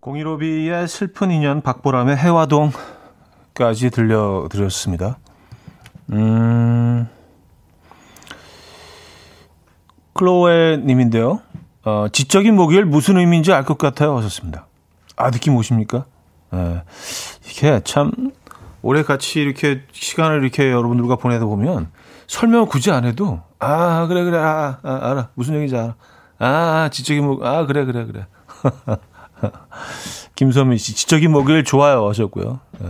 [0.00, 5.18] 015B의 슬픈 인연, 박보람의 해화동까지 들려드렸습니다.
[6.10, 7.08] 음,
[10.14, 11.40] 클로에 님인데요.
[11.84, 14.16] 어, 지적인 목요일 무슨 의미인지 알 것 같아요.
[14.16, 14.66] 하셨습니다.
[15.16, 16.06] 아, 느낌 오십니까?
[16.54, 16.82] 예.
[17.48, 18.10] 이게 참,
[18.82, 21.90] 오래 같이 이렇게 시간을 이렇게 여러분들과 보내다 보면
[22.26, 25.28] 설명을 굳이 안 해도, 아, 그래, 그래, 아, 아 알아.
[25.34, 25.94] 무슨 얘기인지 알아.
[26.38, 28.26] 아, 지적인 목, 아, 그래, 그래, 그래.
[30.36, 32.08] 김선민 씨, 지적인 목요일 좋아요.
[32.08, 32.60] 하셨고요.
[32.82, 32.88] 예.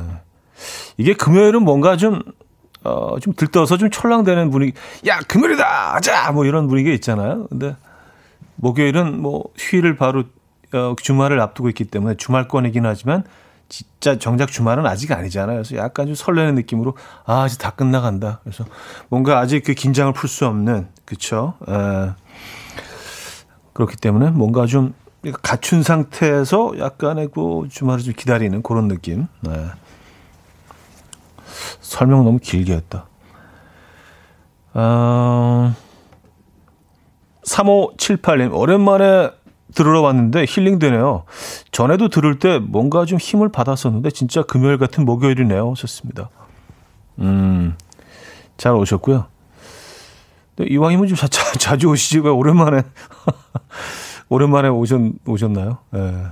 [0.97, 2.20] 이게 금요일은 뭔가 좀,
[2.85, 4.72] 어, 좀 들떠서 좀 철랑되는 분위기,
[5.07, 5.95] 야, 금요일이다!
[5.95, 6.32] 하자!
[6.32, 7.47] 뭐 이런 분위기가 있잖아요.
[7.49, 7.76] 근데
[8.57, 10.24] 목요일은 뭐 휴일을 바로
[10.72, 13.24] 어, 주말을 앞두고 있기 때문에 주말권이긴 하지만
[13.68, 15.57] 진짜 정작 주말은 아직 아니잖아요.
[15.62, 18.41] 그래서 약간 좀 설레는 느낌으로 아 아직 다 끝나간다.
[18.43, 18.64] 그래서
[19.09, 21.55] 뭔가 아직 그 긴장을 풀 수 없는 그쵸?
[21.68, 22.11] 에,
[23.72, 24.95] 그렇기 때문에 뭔가 좀
[25.43, 29.26] 갖춘 상태에서 약간의 그 주말을 좀 기다리는 그런 느낌.
[29.41, 29.66] 네.
[31.81, 33.07] 설명 너무 길게 했다.
[34.75, 35.75] 어,
[37.45, 39.31] 3578님, 오랜만에
[39.75, 41.25] 들으러 왔는데 힐링되네요.
[41.73, 45.71] 전에도 들을 때 뭔가 좀 힘을 받았었는데 진짜 금요일 같은 목요일이네요.
[45.73, 46.31] 하셨습니다.
[47.19, 47.77] 음,
[48.57, 49.27] 잘 오셨고요.
[50.57, 52.83] 네, 이왕이면 좀 자, 자, 자주 오시지 왜 오랜만에
[54.29, 55.79] 오랜만에 오셨, 오셨나요?
[55.95, 56.27] 예.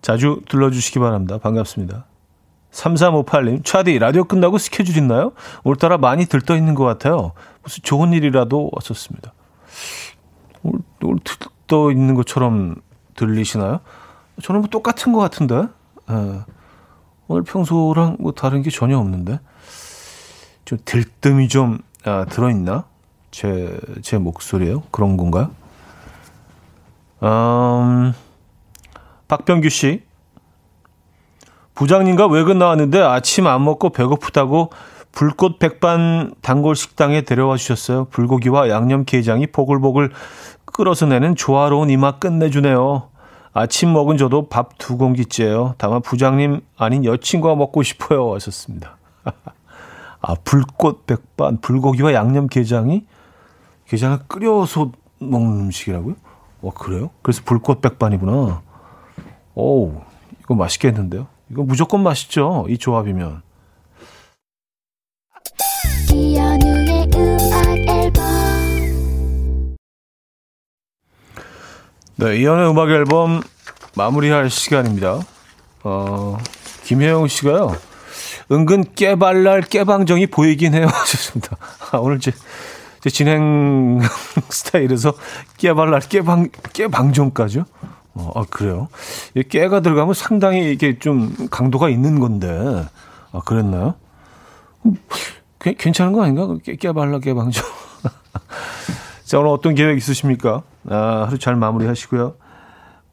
[0.00, 1.38] 자주 들러주시기 바랍니다.
[1.38, 2.06] 반갑습니다.
[2.78, 5.32] 3358님, 차디, 라디오 끝나고 스케줄 있나요?
[5.64, 7.32] 오늘따라 많이 들떠 있는 것 같아요.
[7.62, 9.32] 무슨 좋은 일이라도 왔었습니다.
[10.62, 11.18] 오늘, 오늘
[11.66, 12.76] 떠 있는 것처럼
[13.16, 13.80] 들리시나요?
[14.42, 15.64] 저는 뭐 똑같은 것 같은데.
[16.10, 16.40] 예.
[17.26, 19.40] 오늘 평소랑 뭐 다른 게 전혀 없는데.
[20.64, 22.84] 좀 들뜸이 좀 아, 들어있나?
[23.30, 24.82] 제, 제 목소리에요?
[24.90, 25.50] 그런 건가요?
[27.22, 28.12] 음,
[29.26, 30.07] 박병규 씨.
[31.78, 34.70] 부장님과 외근 나왔는데 아침 안 먹고 배고프다고
[35.12, 38.06] 불꽃 백반 단골 식당에 데려와 주셨어요.
[38.06, 40.10] 불고기와 양념 게장이 보글보글
[40.64, 43.10] 끓어서 내는 조화로운 이 맛 끝내주네요.
[43.52, 45.76] 아침 먹은 저도 밥 두 공기째요.
[45.78, 48.34] 다만 부장님 아닌 여친과 먹고 싶어요.
[48.34, 48.96] 하셨습니다.
[50.20, 53.06] 아, 불꽃 백반, 불고기와 양념 게장이
[53.86, 56.16] 게장을 끓여서 먹는 음식이라고요?
[56.62, 57.10] 와, 그래요?
[57.22, 58.62] 그래서 불꽃 백반이구나.
[59.54, 59.92] 오,
[60.40, 61.28] 이거 맛있겠는데요?
[61.50, 62.66] 이거 무조건 맛있죠?
[62.68, 63.42] 이 조합이면.
[72.16, 73.40] 네, 이연우의 음악 앨범
[73.94, 75.20] 마무리할 시간입니다.
[75.84, 76.38] 어,
[76.84, 77.76] 김혜영 씨가요.
[78.50, 80.88] 은근 깨발랄 깨방정이 보이긴 해요.
[81.06, 81.56] 좋습니다.
[81.92, 82.32] 아, 오늘 제,
[83.00, 84.00] 제 진행
[84.50, 85.14] 스타일에서
[85.58, 87.64] 깨발랄 깨방, 깨방정까지요?
[88.18, 88.88] 어, 아, 그래요?
[89.36, 92.84] 이 깨가 들어가면 상당히 이게 좀 강도가 있는 건데.
[93.30, 93.94] 아, 그랬나요?
[95.60, 96.48] 꽤, 괜찮은 거 아닌가?
[96.64, 97.64] 깨, 깨발랄 깨방정.
[99.24, 100.62] 자, 오늘 어떤 계획 있으십니까?
[100.88, 102.34] 아, 하루 잘 마무리 하시고요.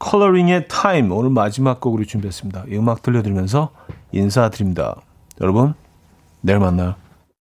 [0.00, 2.64] 컬러링의 타임 오늘 마지막 곡으로 준비했습니다.
[2.68, 3.70] 이 음악 들려드리면서
[4.10, 4.96] 인사드립니다.
[5.40, 5.74] 여러분,
[6.40, 6.96] 내일 만나요.